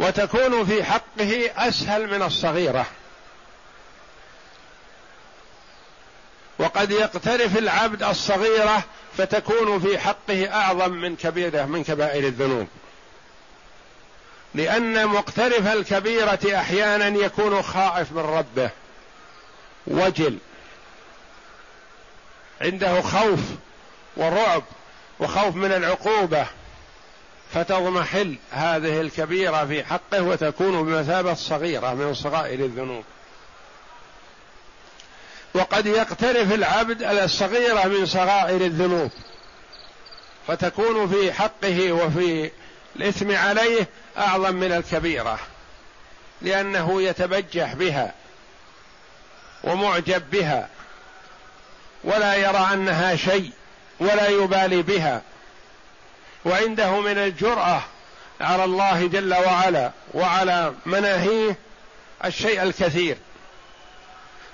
وتكون 0.00 0.66
في 0.66 0.84
حقه 0.84 1.50
أسهل 1.56 2.06
من 2.06 2.22
الصغيرة. 2.22 2.86
وقد 6.58 6.90
يقترف 6.90 7.58
العبد 7.58 8.02
الصغيرة 8.02 8.84
فتكون 9.18 9.80
في 9.80 9.98
حقه 9.98 10.54
أعظم 10.54 10.90
من 10.90 11.16
كبيره 11.16 11.64
من 11.64 11.84
كبائر 11.84 12.26
الذنوب. 12.26 12.66
لأن 14.54 15.06
مقترف 15.06 15.66
الكبيرة 15.66 16.38
أحيانا 16.54 17.18
يكون 17.18 17.62
خائف 17.62 18.12
من 18.12 18.22
ربه. 18.22 18.70
وجل. 19.86 20.38
عنده 22.60 23.00
خوف 23.00 23.40
ورعب 24.16 24.62
وخوف 25.20 25.56
من 25.56 25.72
العقوبة. 25.72 26.46
فتضمحل 27.54 28.36
هذه 28.50 29.00
الكبيرة 29.00 29.64
في 29.64 29.84
حقه 29.84 30.22
وتكون 30.22 30.84
بمثابة 30.84 31.34
صغيرة 31.34 31.94
من 31.94 32.14
صغائر 32.14 32.60
الذنوب. 32.60 33.04
وقد 35.54 35.86
يقترف 35.86 36.52
العبد 36.52 37.02
الصغيرة 37.02 37.86
من 37.86 38.06
صغائر 38.06 38.60
الذنوب 38.60 39.10
فتكون 40.46 41.08
في 41.08 41.32
حقه 41.32 41.92
وفي 41.92 42.50
الإثم 42.96 43.36
عليه 43.36 43.88
أعظم 44.18 44.54
من 44.54 44.72
الكبيرة 44.72 45.38
لأنه 46.42 47.02
يتبجح 47.02 47.74
بها 47.74 48.14
ومعجب 49.64 50.30
بها 50.30 50.68
ولا 52.04 52.34
يرى 52.34 52.68
أنها 52.72 53.16
شيء 53.16 53.50
ولا 54.00 54.28
يبالي 54.28 54.82
بها 54.82 55.22
وعنده 56.44 57.00
من 57.00 57.18
الجرأة 57.18 57.82
على 58.40 58.64
الله 58.64 59.06
جل 59.06 59.34
وعلا 59.34 59.90
وعلى 60.14 60.74
مناهيه 60.86 61.56
الشيء 62.24 62.62
الكثير. 62.62 63.16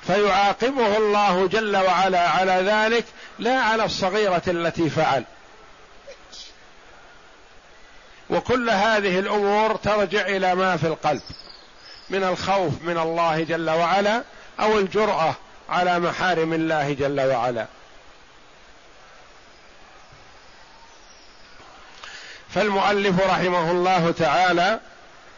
فيعاقبه 0.06 0.96
الله 0.96 1.46
جل 1.46 1.76
وعلا 1.76 2.28
على 2.28 2.52
ذلك 2.52 3.04
لا 3.38 3.60
على 3.60 3.84
الصغيرة 3.84 4.42
التي 4.46 4.90
فعل. 4.90 5.24
وكل 8.30 8.70
هذه 8.70 9.18
الأمور 9.18 9.76
ترجع 9.76 10.20
إلى 10.20 10.54
ما 10.54 10.76
في 10.76 10.86
القلب 10.86 11.22
من 12.10 12.24
الخوف 12.24 12.72
من 12.82 12.98
الله 12.98 13.42
جل 13.42 13.70
وعلا 13.70 14.22
أو 14.60 14.78
الجرأة 14.78 15.34
على 15.68 15.98
محارم 15.98 16.52
الله 16.52 16.92
جل 16.92 17.20
وعلا. 17.20 17.66
فالمؤلف 22.54 23.20
رحمه 23.20 23.70
الله 23.70 24.10
تعالى 24.18 24.80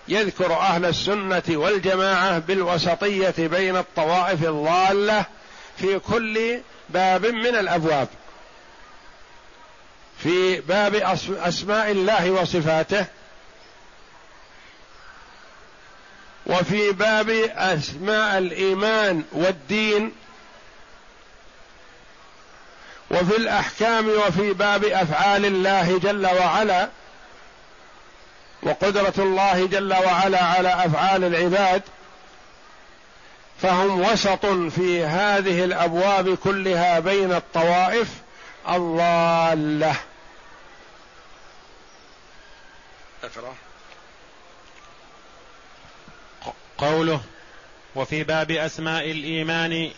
يذكر 0.08 0.52
أهل 0.52 0.84
السنة 0.84 1.42
والجماعة 1.48 2.38
بالوسطية 2.38 3.34
بين 3.38 3.76
الطوائف 3.76 4.44
الضالة 4.44 5.24
في 5.76 5.98
كل 5.98 6.60
باب 6.88 7.26
من 7.26 7.56
الأبواب. 7.56 8.08
في 10.18 10.60
باب 10.60 10.94
أسماء 11.28 11.90
الله 11.90 12.30
وصفاته. 12.30 13.06
وفي 16.46 16.92
باب 16.92 17.30
أسماء 17.56 18.38
الإيمان 18.38 19.22
والدين. 19.32 20.12
وفي 23.10 23.36
الأحكام 23.36 24.08
وفي 24.08 24.52
باب 24.52 24.84
أفعال 24.84 25.44
الله 25.44 25.98
جل 25.98 26.26
وعلا. 26.26 26.88
وقدرة 28.66 29.14
الله 29.18 29.66
جل 29.66 29.92
وعلا 29.92 30.44
على 30.44 30.68
أفعال 30.68 31.24
العباد 31.24 31.82
فهم 33.62 34.00
وسط 34.00 34.46
في 34.46 35.04
هذه 35.04 35.64
الأبواب 35.64 36.34
كلها 36.34 37.00
بين 37.00 37.32
الطوائف 37.32 38.08
الضالة. 38.68 39.96
قوله 46.78 47.20
وفي 47.94 48.24
باب 48.24 48.50
أسماء 48.50 49.10
الإيمان 49.10 49.90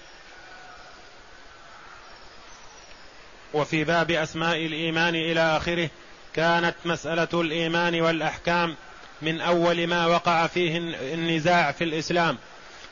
وفي 3.54 3.84
باب 3.84 4.10
أسماء 4.10 4.56
الإيمان 4.56 5.14
إلى 5.14 5.56
آخره 5.56 5.90
كانت 6.38 6.74
مسألة 6.84 7.28
الإيمان 7.34 8.00
والأحكام 8.00 8.76
من 9.22 9.40
أول 9.40 9.86
ما 9.86 10.06
وقع 10.06 10.46
فيه 10.46 10.78
النزاع 11.14 11.72
في 11.72 11.84
الإسلام. 11.84 12.38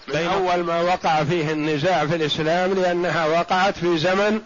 من 0.09 0.17
أول 0.17 0.65
ما 0.65 0.81
وقع 0.81 1.25
فيه 1.25 1.53
النزاع 1.53 2.07
في 2.07 2.17
الإسلام 2.17 2.75
لأنها 2.75 3.27
وقعت 3.27 3.79
في 3.79 3.99
زمن 3.99 4.41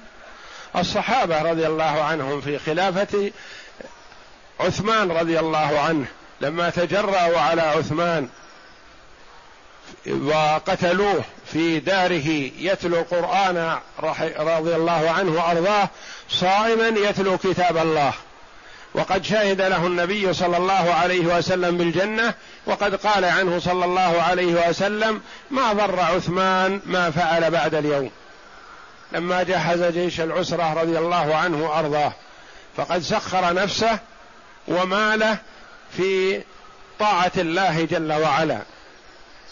الصحابة 0.76 1.42
رضي 1.42 1.66
الله 1.66 2.02
عنهم 2.02 2.40
في 2.40 2.58
خلافة 2.58 3.30
عثمان 4.60 5.12
رضي 5.12 5.38
الله 5.38 5.80
عنه. 5.80 6.06
لما 6.40 6.70
تجرأوا 6.70 7.38
على 7.38 7.62
عثمان 7.62 8.28
وقتلوه 10.06 11.24
في 11.52 11.80
داره 11.80 12.50
يتلو 12.58 12.98
القرآن 12.98 13.78
رضي 14.38 14.76
الله 14.76 15.10
عنه 15.10 15.32
وأرضاه 15.32 15.88
صائما 16.28 16.88
يتلو 16.88 17.38
كتاب 17.38 17.76
الله. 17.76 18.12
وقد 18.94 19.24
شهد 19.24 19.60
له 19.60 19.86
النبي 19.86 20.32
صلى 20.32 20.56
الله 20.56 20.94
عليه 20.94 21.38
وسلم 21.38 21.76
بالجنة 21.76 22.34
وقد 22.66 22.94
قال 22.94 23.24
عنه 23.24 23.58
صلى 23.58 23.84
الله 23.84 24.22
عليه 24.22 24.68
وسلم 24.68 25.20
ما 25.50 25.72
ضر 25.72 26.00
عثمان 26.00 26.80
ما 26.86 27.10
فعل 27.10 27.50
بعد 27.50 27.74
اليوم. 27.74 28.10
لما 29.12 29.42
جهز 29.42 29.82
جيش 29.82 30.20
العسرة 30.20 30.74
رضي 30.82 30.98
الله 30.98 31.34
عنه 31.34 31.64
وأرضاه 31.64 32.12
فقد 32.76 33.02
سخر 33.02 33.54
نفسه 33.54 33.98
وماله 34.68 35.38
في 35.96 36.42
طاعة 36.98 37.32
الله 37.36 37.84
جل 37.84 38.12
وعلا. 38.12 38.58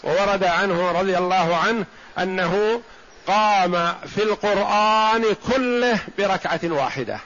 وورد 0.03 0.43
عنه 0.43 0.91
رضي 0.91 1.17
الله 1.17 1.55
عنه 1.55 1.85
أنه 2.19 2.81
قام 3.27 3.95
في 4.15 4.23
القرآن 4.23 5.25
كله 5.47 5.99
بركعة 6.17 6.59
واحدة. 6.63 7.19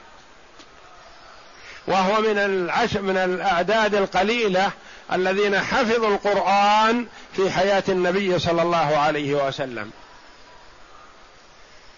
وهو 1.88 2.22
من 2.22 2.38
العش 2.38 2.98
من 2.98 3.18
الأعداد 3.18 3.96
القليلة 3.96 4.72
الذين 5.14 5.60
حفظوا 5.60 6.08
القرآن 6.08 7.06
في 7.36 7.52
حياة 7.52 7.84
النبي 7.90 8.40
صلى 8.40 8.62
الله 8.62 8.98
عليه 8.98 9.48
وسلم. 9.48 9.92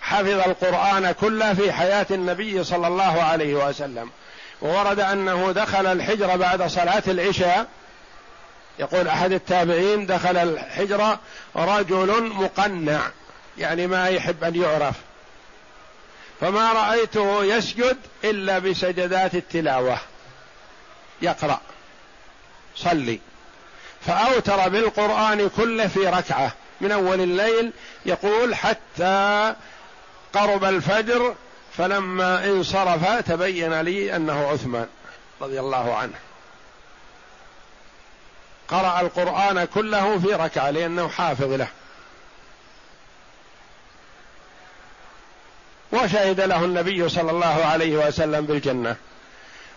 حفظ 0.02 0.28
القرآن 0.28 1.12
كله 1.12 1.54
في 1.54 1.72
حياة 1.72 2.06
النبي 2.12 2.64
صلى 2.64 2.88
الله 2.88 3.24
عليه 3.24 3.54
وسلم. 3.54 4.10
وورد 4.62 5.00
أنه 5.00 5.52
دخل 5.52 5.86
الحجر 5.86 6.38
بعد 6.38 6.68
صلاة 6.68 7.04
العشاء. 7.08 7.68
يقول 8.80 9.08
أحد 9.08 9.32
التابعين 9.32 10.06
دخل 10.06 10.38
الحجره 10.38 11.20
رجل 11.56 12.24
مقنع 12.24 13.02
يعني 13.58 13.88
ما 13.88 14.08
يحب 14.08 14.44
أن 14.44 14.56
يعرف. 14.56 14.96
فما 16.42 16.74
رأيته 16.74 17.44
يسجد 17.44 17.98
إلا 18.24 18.60
بسجدات 18.60 19.36
التلاوة. 19.36 19.98
يقرأ 21.22 21.60
صلي. 22.76 23.20
فأوتر 24.02 24.70
بالقرآن 24.70 25.50
كله 25.50 25.88
في 25.88 26.08
ركعة. 26.08 26.52
من 26.82 26.92
أول 26.92 27.22
الليل 27.22 27.72
يقول 28.06 28.56
حتى 28.56 29.56
قرب 30.34 30.64
الفجر 30.64 31.36
فلما 31.78 32.46
انصرف 32.46 33.22
تبين 33.28 33.82
لي 33.82 34.16
أنه 34.16 34.48
عثمان 34.48 34.88
رضي 35.42 35.60
الله 35.60 35.96
عنه. 35.96 36.20
قرأ 38.68 39.02
القرآن 39.02 39.66
كله 39.66 40.20
في 40.20 40.34
ركعة 40.34 40.70
لأنه 40.70 41.08
حافظ 41.08 41.52
له. 41.52 41.68
وشهد 45.96 46.42
له 46.42 46.66
النبي 46.66 47.10
صلى 47.10 47.32
الله 47.32 47.66
عليه 47.66 48.08
وسلم 48.08 48.46
بالجنة. 48.46 48.96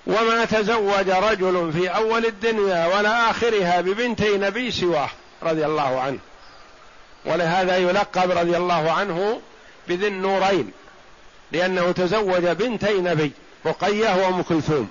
وما 0.06 0.44
تزوج 0.44 1.10
رجل 1.10 1.72
في 1.72 1.88
أول 1.88 2.26
الدنيا 2.26 2.86
ولا 2.86 3.30
آخرها 3.30 3.80
ببنتي 3.80 4.36
نبي 4.36 4.70
سواه 4.70 5.08
رضي 5.42 5.66
الله 5.66 6.00
عنه. 6.00 6.18
ولهذا 7.24 7.76
يلقب 7.76 8.30
رضي 8.30 8.56
الله 8.56 8.92
عنه 8.92 9.40
بذي 9.88 10.06
النورين 10.06 10.70
لأنه 11.52 11.92
تزوج 11.92 12.46
بنتي 12.46 13.00
نبي 13.00 13.32
رقية 13.66 14.16
وأم 14.16 14.42
كلثوم. 14.42 14.90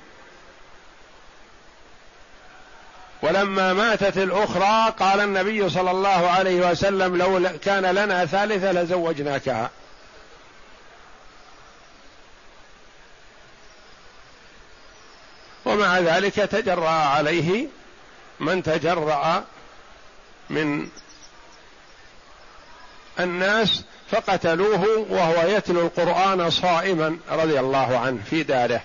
ولما 3.22 3.74
ماتت 3.74 4.18
الأخرى 4.18 4.94
قال 5.00 5.20
النبي 5.20 5.70
صلى 5.70 5.92
الله 5.92 6.30
عليه 6.30 6.72
وسلم 6.72 7.16
لو 7.16 7.50
كان 7.64 7.86
لنا 7.86 8.26
ثالثة 8.26 8.72
لزوجناكها. 8.72 9.70
ومع 15.68 16.00
ذلك 16.00 16.36
تجرأ 16.36 16.90
عليه 16.90 17.68
من 18.40 18.64
تجرأ 18.64 19.44
من 20.50 20.90
الناس 23.20 23.84
فقتلوه 24.12 25.06
وهو 25.10 25.48
يتلو 25.48 25.82
القرآن 25.82 26.50
صائما 26.50 27.18
رضي 27.30 27.60
الله 27.60 27.98
عنه 27.98 28.22
في 28.30 28.44
داره. 28.44 28.82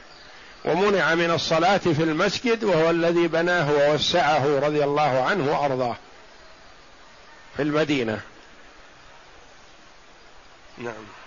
ومنع 0.65 1.15
من 1.15 1.31
الصلاة 1.31 1.77
في 1.77 2.03
المسجد 2.03 2.65
وهو 2.65 2.91
الذي 2.91 3.29
بناه 3.29 3.73
ووسعه 3.73 4.59
رضي 4.59 4.85
الله 4.85 5.23
عنه 5.23 5.53
وأرضاه 5.53 5.97
في 7.57 7.63
المدينة. 7.63 8.21
نعم. 10.79 11.22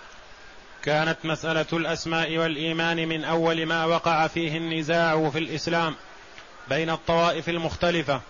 كانت 0.86 1.16
مسألة 1.24 1.66
الأسماء 1.72 2.38
والإيمان 2.38 3.08
من 3.08 3.24
أول 3.24 3.66
ما 3.66 3.84
وقع 3.84 4.26
فيه 4.26 4.56
النزاع 4.56 5.30
في 5.30 5.38
الإسلام 5.38 5.94
بين 6.68 6.90
الطوائف 6.90 7.48
المختلفة 7.48 8.20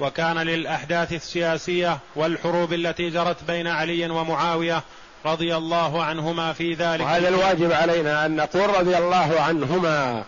وكان 0.00 0.38
للأحداث 0.38 1.12
السياسية 1.12 1.98
والحروب 2.16 2.72
التي 2.72 3.10
جرت 3.10 3.44
بين 3.44 3.66
علي 3.66 4.10
ومعاوية 4.10 4.82
رضي 5.26 5.56
الله 5.56 6.04
عنهما 6.04 6.52
في 6.52 6.74
ذلك. 6.74 7.00
وهذا 7.00 7.28
الواجب 7.28 7.72
علينا 7.72 8.26
أن 8.26 8.36
نقول 8.36 8.80
رضي 8.80 8.98
الله 8.98 9.40
عنهما 9.40 10.24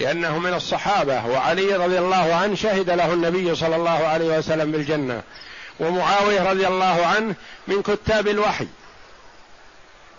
لأنه 0.00 0.38
من 0.38 0.54
الصحابة 0.54 1.26
وعلي 1.26 1.76
رضي 1.76 1.98
الله 1.98 2.34
عنه 2.34 2.54
شهد 2.54 2.90
له 2.90 3.12
النبي 3.12 3.54
صلى 3.54 3.76
الله 3.76 4.06
عليه 4.06 4.38
وسلم 4.38 4.72
بالجنة 4.72 5.22
ومعاوية 5.80 6.50
رضي 6.50 6.66
الله 6.66 7.06
عنه 7.06 7.34
من 7.68 7.82
كتاب 7.82 8.28
الوحي. 8.28 8.66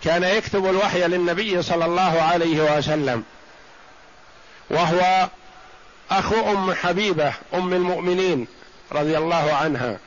كان 0.04 0.24
يكتب 0.24 0.66
الوحي 0.66 1.08
للنبي 1.08 1.62
صلى 1.62 1.86
الله 1.86 2.22
عليه 2.22 2.78
وسلم 2.78 3.24
وهو 4.70 5.30
أخو 6.12 6.52
أم 6.52 6.74
حبيبة 6.74 7.34
أم 7.54 7.74
المؤمنين 7.74 8.48
رضي 8.92 9.18
الله 9.18 9.54
عنها. 9.54 9.98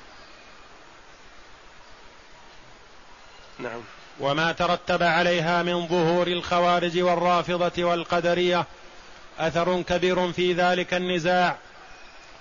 نعم. 3.59 3.81
وما 4.21 4.53
ترتب 4.53 5.03
عليها 5.03 5.63
من 5.63 5.87
ظهور 5.87 6.27
الخوارج 6.27 7.01
والرافضة 7.01 7.85
والقدرية 7.85 8.67
أثر 9.39 9.83
كبير 9.83 10.33
في 10.33 10.53
ذلك 10.53 10.95
النزاع 10.95 11.57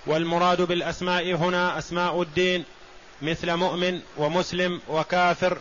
والمراد 0.06 0.62
بالأسماء 0.62 1.34
هنا 1.34 1.78
أسماء 1.78 2.22
الدين 2.22 2.66
مثل 3.22 3.54
مؤمن 3.54 4.02
ومسلم 4.18 4.82
وكافر 4.90 5.58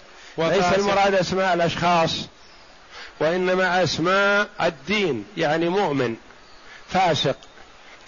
ليس 0.49 0.65
المراد 0.65 1.15
أسماء 1.15 1.55
الأشخاص 1.55 2.11
وإنما 3.21 3.83
أسماء 3.83 4.49
الدين 4.61 5.27
يعني 5.37 5.69
مؤمن 5.69 6.17
فاسق 6.89 7.37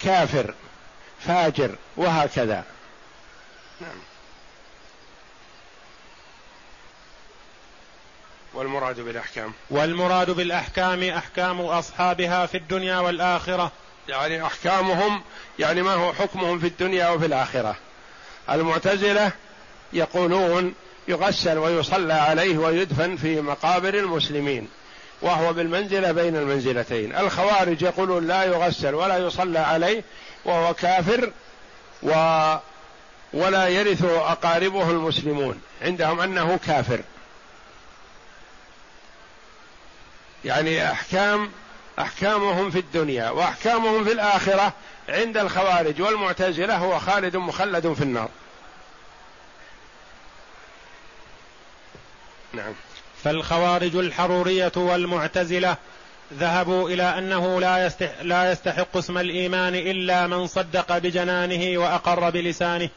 كافر 0.01 0.53
فاجر 1.19 1.75
وهكذا. 1.97 2.63
نعم. 3.81 3.97
والمراد 8.53 8.99
بالأحكام. 8.99 9.53
والمراد 9.69 10.29
بالأحكام 10.29 11.03
أحكام 11.03 11.61
أصحابها 11.61 12.45
في 12.45 12.57
الدنيا 12.57 12.99
والآخرة. 12.99 13.71
يعني 14.09 14.45
أحكامهم 14.45 15.21
يعني 15.59 15.81
ما 15.81 15.93
هو 15.93 16.13
حكمهم 16.13 16.59
في 16.59 16.67
الدنيا 16.67 17.09
وفي 17.09 17.25
الآخرة. 17.25 17.75
المعتزلة 18.49 19.31
يقولون 19.93 20.73
يغسل 21.07 21.57
ويصلى 21.57 22.13
عليه 22.13 22.57
ويدفن 22.57 23.15
في 23.15 23.41
مقابر 23.41 23.93
المسلمين 23.93 24.67
وهو 25.21 25.53
بالمنزلة 25.53 26.11
بين 26.11 26.35
المنزلتين. 26.35 27.15
الخوارج 27.15 27.81
يقولون 27.81 28.27
لا 28.27 28.43
يغسل 28.43 28.95
ولا 28.95 29.17
يصلى 29.17 29.59
عليه 29.59 30.03
وهو 30.45 30.73
كافر 30.73 31.31
و 32.03 32.09
ولا 33.33 33.67
يرث 33.67 34.05
أقاربه 34.05 34.91
المسلمون. 34.91 35.61
عندهم 35.81 36.19
أنه 36.19 36.59
كافر. 36.67 36.99
يعني 40.45 40.91
أحكام 40.91 41.51
أحكامهم 41.99 42.71
في 42.71 42.79
الدنيا 42.79 43.29
وأحكامهم 43.29 44.03
في 44.03 44.11
الآخرة 44.11 44.73
عند 45.09 45.37
الخوارج 45.37 46.01
والمعتزلة 46.01 46.77
هو 46.77 46.99
خالد 46.99 47.37
مخلد 47.37 47.93
في 47.93 48.01
النار. 48.01 48.29
نعم. 52.53 52.73
فالخوارج 53.23 53.95
الحرورية 53.95 54.71
والمعتزلة 54.75 55.77
ذهبوا 56.33 56.89
إلى 56.89 57.17
أنه 57.17 57.59
لا 57.59 57.85
يستحق, 57.85 58.21
لا 58.21 58.51
يستحق 58.51 58.97
اسم 58.97 59.17
الإيمان 59.17 59.75
إلا 59.75 60.27
من 60.27 60.47
صدق 60.47 60.97
بجنانه 60.97 61.77
وأقر 61.77 62.29
بلسانه 62.29 62.89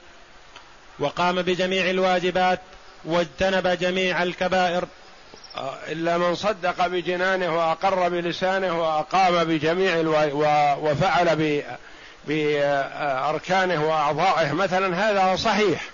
وقام 0.98 1.42
بجميع 1.42 1.90
الواجبات 1.90 2.60
واجتنب 3.04 3.66
جميع 3.66 4.22
الكبائر. 4.22 4.84
إلا 5.88 6.18
من 6.18 6.34
صدق 6.34 6.86
بجنانه 6.86 7.56
وأقر 7.56 8.08
بلسانه 8.08 8.80
وأقام 8.80 9.44
بجميع 9.44 10.00
ألو... 10.00 10.14
وفعل 10.80 11.36
بأركانه 12.26 13.84
وأعضائه. 13.84 14.52
مثلا 14.52 15.10
هذا 15.10 15.36
صحيح 15.36 15.84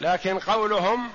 لكن 0.00 0.38
قولهم 0.38 1.08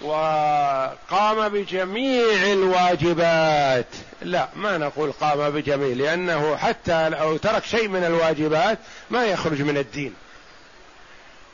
وقام 0.00 1.48
بجميع 1.48 2.52
الواجبات. 2.52 3.86
لا 4.22 4.48
ما 4.56 4.78
نقول 4.78 5.12
قام 5.12 5.50
بجميع 5.50 5.96
لأنه 5.96 6.56
حتى 6.56 7.08
لو 7.08 7.36
ترك 7.36 7.64
شيء 7.64 7.88
من 7.88 8.04
الواجبات 8.04 8.78
ما 9.10 9.24
يخرج 9.24 9.62
من 9.62 9.76
الدين. 9.76 10.14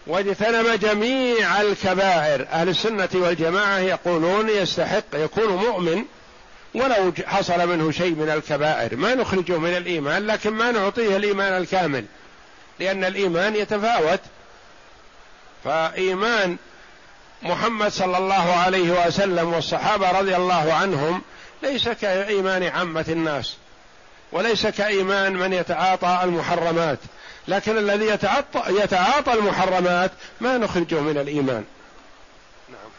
واجتنب 0.06 0.80
جميع 0.80 1.60
الكبائر. 1.60 2.46
أهل 2.52 2.68
السنة 2.68 3.08
والجماعة 3.14 3.78
يقولون 3.78 4.48
يستحق 4.48 5.04
يكون 5.14 5.56
مؤمن 5.56 6.04
ولو 6.74 7.12
حصل 7.26 7.68
منه 7.68 7.90
شيء 7.90 8.14
من 8.14 8.30
الكبائر. 8.30 8.96
ما 8.96 9.14
نخرجه 9.14 9.58
من 9.58 9.76
الإيمان 9.76 10.26
لكن 10.26 10.50
ما 10.50 10.70
نعطيه 10.70 11.16
الإيمان 11.16 11.62
الكامل. 11.62 12.04
لأن 12.78 13.04
الإيمان 13.04 13.56
يتفاوت. 13.56 14.20
فإيمان 15.64 16.56
محمد 17.42 17.88
صلى 17.92 18.18
الله 18.18 18.52
عليه 18.52 19.06
وسلم 19.06 19.52
والصحابة 19.54 20.10
رضي 20.10 20.36
الله 20.36 20.72
عنهم 20.72 21.22
ليس 21.62 21.88
كإيمان 21.88 22.62
عامة 22.62 23.04
الناس 23.08 23.56
وليس 24.32 24.66
كإيمان 24.66 25.32
من 25.32 25.52
يتعاطى 25.52 26.20
المحرمات 26.24 26.98
لكن 27.48 27.78
الذي 27.78 28.06
يتعاطى, 28.06 28.62
يتعاطى 28.68 29.32
المحرمات 29.32 30.10
ما 30.40 30.58
نخرجه 30.58 31.00
من 31.00 31.18
الإيمان. 31.18 31.64
نعم. 32.68 32.90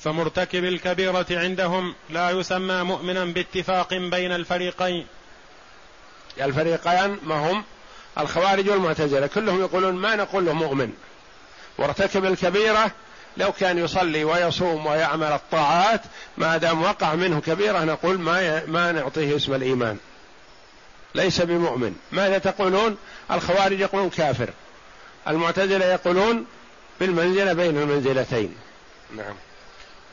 فمرتكب 0.00 0.64
الكبيرة 0.64 1.26
عندهم 1.30 1.94
لا 2.10 2.30
يسمى 2.30 2.82
مؤمنا 2.82 3.24
باتفاق 3.24 3.94
بين 3.94 4.32
الفريقين. 4.32 5.06
الفريقان 6.40 7.18
ما 7.22 7.50
هم؟ 7.50 7.64
الخوارج 8.18 8.68
والمعتزلة 8.70 9.26
كلهم 9.26 9.60
يقولون 9.60 9.94
ما 9.94 10.16
نقول 10.16 10.46
له 10.46 10.52
مؤمن. 10.52 10.92
وارتكب 11.78 12.24
الكبيرة 12.24 12.90
لو 13.36 13.52
كان 13.52 13.78
يصلي 13.78 14.24
ويصوم 14.24 14.86
ويعمل 14.86 15.32
الطاعات 15.32 16.00
ما 16.36 16.56
دام 16.56 16.82
وقع 16.82 17.14
منه 17.14 17.40
كبيرة 17.40 17.84
نقول 17.84 18.18
ما 18.18 18.66
ما 18.66 18.92
نعطيه 18.92 19.36
اسم 19.36 19.54
الإيمان. 19.54 19.96
ليس 21.14 21.40
بمؤمن. 21.40 21.96
ماذا 22.12 22.38
تقولون؟ 22.38 22.96
الخوارج 23.30 23.80
يقولون 23.80 24.10
كافر. 24.10 24.50
المعتزلة 25.28 25.86
يقولون 25.86 26.46
بالمنزلة 27.00 27.52
بين 27.52 27.78
المنزلتين. 27.78 28.54
نعم. 29.16 29.34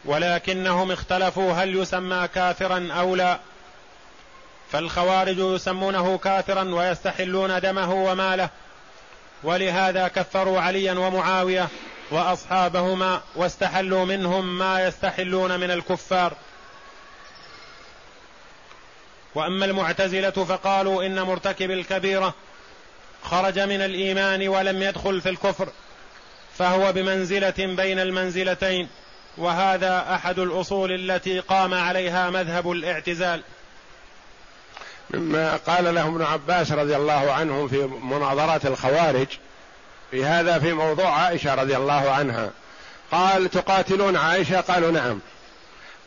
ولكنهم 0.06 0.92
اختلفوا 0.92 1.54
هل 1.54 1.76
يسمى 1.76 2.28
كافرا 2.36 2.88
أو 2.92 3.16
لا. 3.16 3.40
فالخوارج 4.72 5.38
يسمونه 5.38 6.18
كافرا 6.18 6.64
ويستحلون 6.64 7.60
دمه 7.62 7.94
وماله 7.94 8.50
ولهذا 9.44 10.08
كفروا 10.08 10.62
عليا 10.62 10.94
ومعاوية 10.94 11.68
وأصحابهما 12.12 13.22
واستحلوا 13.36 14.06
منهم 14.06 14.58
ما 14.58 14.88
يستحلون 14.88 15.60
من 15.60 15.72
الكفار. 15.72 16.34
وأما 19.36 19.66
المعتزلة 19.66 20.30
فقالوا 20.30 21.06
إن 21.06 21.22
مرتكب 21.22 21.72
الكبيرة 21.72 22.34
خرج 23.24 23.60
من 23.60 23.82
الإيمان 23.82 24.48
ولم 24.48 24.82
يدخل 24.82 25.22
في 25.22 25.30
الكفر 25.30 25.70
فهو 26.58 26.94
بمنزلة 26.94 27.54
بين 27.58 28.00
المنزلتين 28.00 28.90
وهذا 29.38 30.14
أحد 30.14 30.40
الأصول 30.40 30.92
التي 30.92 31.40
قام 31.40 31.74
عليها 31.74 32.30
مذهب 32.30 32.72
الاعتزال. 32.72 33.44
مما 35.10 35.58
قال 35.58 35.96
له 35.96 36.08
ابن 36.08 36.22
عباس 36.22 36.72
رضي 36.72 36.96
الله 36.96 37.32
عنه 37.32 37.68
في 37.68 37.90
مناظرات 38.04 38.66
الخوارج 38.66 39.28
في 40.12 40.26
هذا 40.26 40.60
في 40.60 40.74
موضوع 40.74 41.10
عائشة 41.10 41.56
رضي 41.56 41.78
الله 41.78 42.12
عنها. 42.12 42.52
قال 43.12 43.50
تقاتلون 43.50 44.16
عائشة؟ 44.18 44.62
قالوا 44.62 44.92
نعم. 44.92 45.20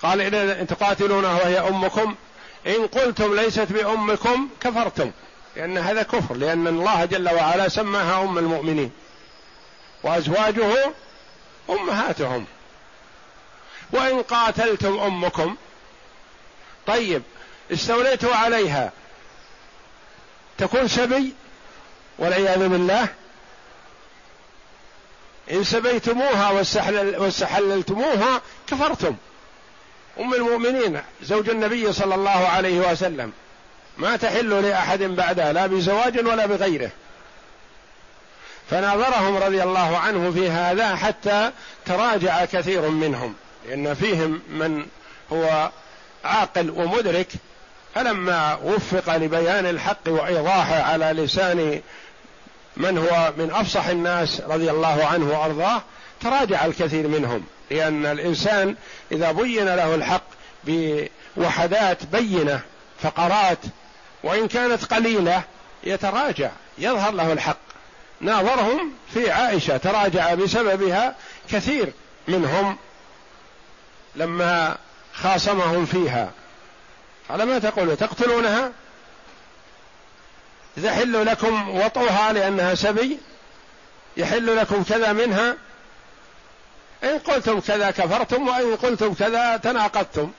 قال 0.03 0.21
إذا 0.21 0.65
تقاتلونها 0.65 1.33
وهي 1.33 1.59
أمكم 1.59 2.15
إن 2.67 2.87
قلتم 2.87 3.35
ليست 3.35 3.73
بأمكم 3.73 4.49
كفرتم 4.61 5.11
لأن 5.57 5.79
هذا 5.79 6.03
كفر 6.03 6.35
لأن 6.35 6.67
الله 6.67 7.05
جل 7.05 7.29
وعلا 7.29 7.69
سماها 7.69 8.23
أم 8.23 8.39
المؤمنين 8.39 8.91
وأزواجه 10.03 10.93
أمهاتهم. 11.71 12.45
وإن 13.93 14.23
قاتلتم 14.23 14.99
أمكم 14.99 15.57
طيب 16.87 17.23
استوليتوا 17.73 18.35
عليها. 18.35 18.93
تكون 20.59 20.89
سبي 20.89 21.35
والعياذ 22.19 22.69
بالله 22.69 23.09
إن 25.53 25.65
سبيتموها 25.65 26.51
واستحللتموها 27.19 28.41
كفرتم. 28.67 29.17
أم 30.21 30.35
المؤمنين 30.35 31.03
زوج 31.23 31.51
النبي 31.51 31.93
صلى 31.93 32.15
الله 32.15 32.49
عليه 32.49 32.91
وسلم 32.91 33.33
ما 33.99 34.17
تحل 34.17 34.63
لأحد 34.63 35.03
بعدها 35.03 35.53
لا 35.53 35.67
بزواج 35.67 36.27
ولا 36.27 36.47
بغيره. 36.47 36.91
فناظرهم 38.71 39.37
رضي 39.37 39.63
الله 39.63 39.99
عنه 39.99 40.31
في 40.31 40.51
هذا 40.51 40.97
حتى 40.97 41.51
تراجع 41.87 42.45
كثير 42.45 42.89
منهم 42.89 43.35
لأن 43.69 43.95
فيهم 43.95 44.43
من 44.49 44.87
هو 45.33 45.71
عاقل 46.25 46.71
ومدرك 46.71 47.29
فلما 47.95 48.55
وفق 48.65 49.17
لبيان 49.17 49.67
الحق 49.67 50.09
وإيضاحه 50.09 50.83
على 50.83 51.05
لسان 51.05 51.81
من 52.77 52.99
هو 52.99 53.33
من 53.37 53.51
أفصح 53.51 53.87
الناس 53.87 54.41
رضي 54.41 54.71
الله 54.71 55.05
عنه 55.05 55.39
وأرضاه 55.39 55.83
تراجع 56.21 56.65
الكثير 56.65 57.09
منهم 57.09 57.45
لأن 57.71 58.07
الإنسان 58.07 58.77
إذا 59.13 59.33
بين 59.33 59.65
له 59.65 59.95
الحق 59.95 60.23
بوحدات 60.65 62.07
بينة 62.07 62.61
فقرات 63.03 63.59
وإن 64.23 64.49
كانت 64.49 64.85
قليلة 64.85 65.43
يتراجع 65.85 66.51
يظهر 66.79 67.13
له 67.13 67.33
الحق. 67.33 67.59
ناظرهم 68.21 68.93
في 69.15 69.31
عائشة 69.31 69.77
تراجع 69.77 70.35
بسببها 70.35 71.15
كثير 71.51 71.93
منهم 72.29 72.77
لما 74.17 74.77
خاصمهم 75.15 75.87
فيها. 75.87 76.31
على 77.31 77.45
ما 77.45 77.59
تقول 77.59 77.97
تقتلونها؟ 77.97 78.73
يحل 80.77 81.27
لكم 81.27 81.71
وطئها 81.71 82.33
لأنها 82.33 82.75
سبي 82.75 83.19
يحل 84.17 84.57
لكم 84.57 84.83
كذا 84.83 85.13
منها؟ 85.13 85.57
إن 87.05 87.19
قلتم 87.19 87.61
كذا 87.61 87.91
كفرتم 87.91 88.49
وإن 88.49 88.77
قلتم 88.77 89.15
كذا 89.15 89.57
تناقضتم. 89.57 90.33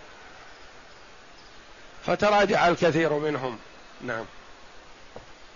فتراجع 2.06 2.68
الكثير 2.68 3.14
منهم. 3.14 3.58
نعم. 4.02 4.26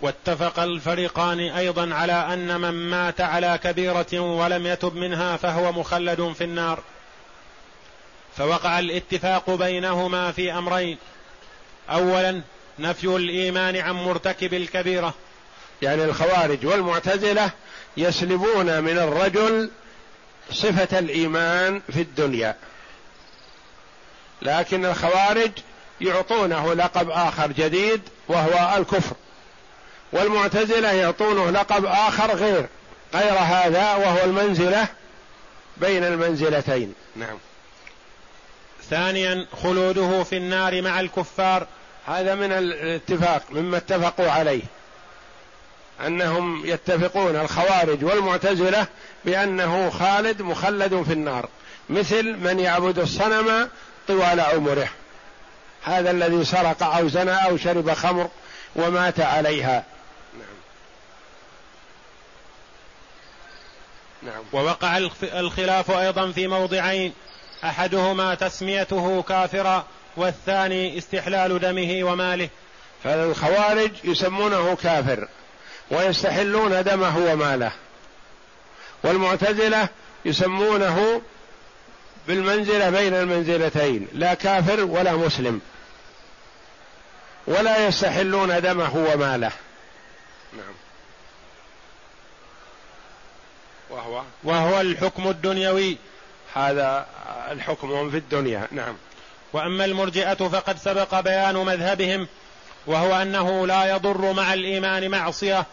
واتفق 0.01 0.59
الفريقان 0.59 1.39
أيضا 1.39 1.95
على 1.95 2.33
أن 2.33 2.61
من 2.61 2.71
مات 2.71 3.21
على 3.21 3.59
كبيرة 3.63 4.19
ولم 4.19 4.67
يتب 4.67 4.95
منها 4.95 5.37
فهو 5.37 5.71
مخلد 5.71 6.33
في 6.37 6.43
النار. 6.43 6.79
فوقع 8.37 8.79
الاتفاق 8.79 9.49
بينهما 9.49 10.31
في 10.31 10.53
أمرين. 10.53 10.97
اولا 11.89 12.41
نفي 12.79 13.07
الإيمان 13.07 13.75
عن 13.75 13.93
مرتكب 13.93 14.53
الكبيرة. 14.53 15.13
يعني 15.81 16.03
الخوارج 16.03 16.65
والمعتزلة 16.65 17.49
يسلبون 17.97 18.83
من 18.83 18.97
الرجل 18.97 19.71
صفة 20.51 20.99
الإيمان 20.99 21.81
في 21.93 22.01
الدنيا. 22.01 22.55
لكن 24.41 24.85
الخوارج 24.85 25.51
يعطونه 26.01 26.73
لقب 26.73 27.09
آخر 27.09 27.51
جديد 27.51 28.01
وهو 28.27 28.77
الكفر. 28.77 29.15
والمعتزلة 30.11 30.91
يعطونه 30.91 31.49
لقب 31.49 31.85
آخر 31.85 32.35
غير 32.35 32.65
غير 33.13 33.33
هذا 33.33 33.95
وهو 33.95 34.23
المنزلة 34.23 34.87
بين 35.77 36.03
المنزلتين. 36.03 36.93
نعم. 37.15 37.37
ثانيا 38.93 39.45
خلوده 39.63 40.23
في 40.23 40.37
النار 40.37 40.81
مع 40.81 40.99
الكفار. 40.99 41.67
هذا 42.07 42.35
من 42.35 42.51
الاتفاق 42.51 43.43
مما 43.51 43.77
اتفقوا 43.77 44.31
عليه. 44.31 44.61
أنهم 46.07 46.65
يتفقون 46.65 47.35
الخوارج 47.35 48.03
والمعتزلة 48.03 48.87
بأنه 49.25 49.89
خالد 49.89 50.41
مخلد 50.41 51.03
في 51.03 51.13
النار 51.13 51.49
مثل 51.89 52.37
من 52.37 52.59
يعبد 52.59 52.99
الصنم 52.99 53.69
طوال 54.07 54.39
عمره. 54.39 54.89
هذا 55.83 56.11
الذي 56.11 56.45
سرق 56.45 56.83
أو 56.83 57.07
زنى 57.07 57.45
أو 57.45 57.57
شرب 57.57 57.93
خمر 57.93 58.29
ومات 58.75 59.19
عليها. 59.19 59.83
نعم. 60.33 60.57
نعم 64.33 64.43
ووقع 64.53 64.97
الخلاف 65.23 65.91
أيضا 65.91 66.31
في 66.31 66.47
موضعين. 66.47 67.13
أحدهما 67.63 68.35
تسميته 68.35 69.21
كافرا 69.21 69.85
والثاني 70.17 70.97
استحلال 70.97 71.59
دمه 71.59 71.99
وماله. 72.03 72.49
فالخوارج 73.03 73.91
يسمونه 74.03 74.75
كافر 74.75 75.27
ويستحلون 75.91 76.83
دمه 76.83 77.17
وماله. 77.17 77.71
والمعتزلة 79.03 79.89
يسمونه 80.25 81.21
بالمنزلة 82.27 82.89
بين 82.89 83.13
المنزلتين 83.13 84.07
لا 84.13 84.33
كافر 84.33 84.83
ولا 84.83 85.13
مسلم. 85.13 85.61
ولا 87.47 87.87
يستحلون 87.87 88.61
دمه 88.61 88.95
وماله. 88.95 89.51
نعم. 90.53 90.73
وهو؟ 93.89 94.23
وهو 94.43 94.81
الحكم 94.81 95.27
الدنيوي. 95.27 95.97
هذا 96.53 97.05
الحكم 97.51 98.11
في 98.11 98.17
الدنيا. 98.17 98.67
نعم. 98.71 98.95
وأما 99.53 99.85
المرجئة 99.85 100.33
فقد 100.33 100.77
سبق 100.77 101.19
بيان 101.19 101.55
مذهبهم 101.55 102.27
وهو 102.87 103.15
أنه 103.21 103.67
لا 103.67 103.95
يضر 103.95 104.33
مع 104.33 104.53
الإيمان 104.53 105.09
معصية 105.09 105.65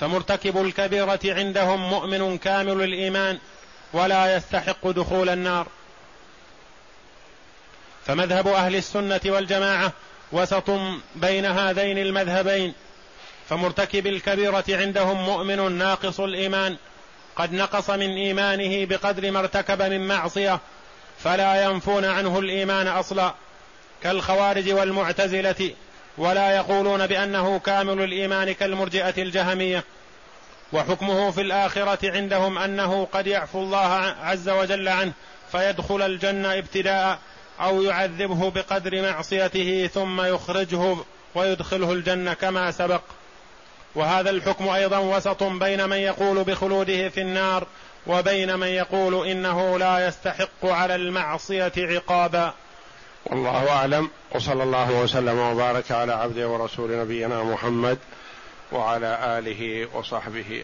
فمرتكب 0.00 0.56
الكبيرة 0.56 1.20
عندهم 1.24 1.90
مؤمن 1.90 2.38
كامل 2.38 2.82
الإيمان 2.82 3.38
ولا 3.92 4.36
يستحق 4.36 4.88
دخول 4.88 5.28
النار. 5.28 5.66
فمذهب 8.06 8.48
أهل 8.48 8.76
السنة 8.76 9.20
والجماعة 9.26 9.92
وسط 10.32 10.70
بين 11.16 11.46
هذين 11.46 11.98
المذهبين 11.98 12.74
فمرتكب 13.48 14.06
الكبيرة 14.06 14.64
عندهم 14.68 15.24
مؤمن 15.24 15.72
ناقص 15.72 16.20
الإيمان 16.20 16.76
قد 17.36 17.52
نقص 17.52 17.90
من 17.90 18.16
إيمانه 18.16 18.84
بقدر 18.84 19.30
ما 19.30 19.38
ارتكب 19.38 19.82
من 19.82 20.08
معصية 20.08 20.60
فلا 21.18 21.62
ينفون 21.64 22.04
عنه 22.04 22.38
الإيمان 22.38 22.88
أصلا. 22.88 23.34
كالخوارج 24.02 24.72
والمعتزلة 24.72 25.74
ولا 26.18 26.50
يقولون 26.50 27.06
بأنه 27.06 27.58
كامل 27.58 28.00
الإيمان 28.04 28.52
كالمرجئة 28.52 29.22
الجهمية. 29.22 29.84
وحكمه 30.72 31.30
في 31.30 31.40
الآخرة 31.40 32.10
عندهم 32.10 32.58
أنه 32.58 33.08
قد 33.12 33.26
يعفو 33.26 33.58
الله 33.62 34.14
عز 34.22 34.48
وجل 34.48 34.88
عنه 34.88 35.12
فيدخل 35.52 36.02
الجنة 36.02 36.58
ابتداء 36.58 37.18
أو 37.60 37.82
يعذبه 37.82 38.50
بقدر 38.50 39.02
معصيته 39.02 39.90
ثم 39.94 40.20
يخرجه 40.20 40.96
ويدخله 41.34 41.92
الجنة 41.92 42.34
كما 42.34 42.70
سبق. 42.70 43.02
وهذا 43.94 44.30
الحكم 44.30 44.68
أيضا 44.68 44.98
وسط 44.98 45.42
بين 45.42 45.88
من 45.88 45.96
يقول 45.96 46.44
بخلوده 46.44 47.08
في 47.08 47.20
النار 47.20 47.66
وبين 48.06 48.58
من 48.58 48.66
يقول 48.66 49.28
إنه 49.28 49.78
لا 49.78 50.08
يستحق 50.08 50.64
على 50.64 50.94
المعصية 50.94 51.72
عقابا. 51.78 52.54
والله 53.26 53.70
أعلم. 53.70 54.10
وصلى 54.34 54.62
الله 54.62 54.92
وسلم 54.92 55.38
وبارك 55.38 55.92
على 55.92 56.12
عبده 56.12 56.48
ورسول 56.48 56.98
نبينا 56.98 57.42
محمد 57.42 57.98
وعلى 58.72 59.38
آله 59.38 59.88
وصحبه 59.94 60.60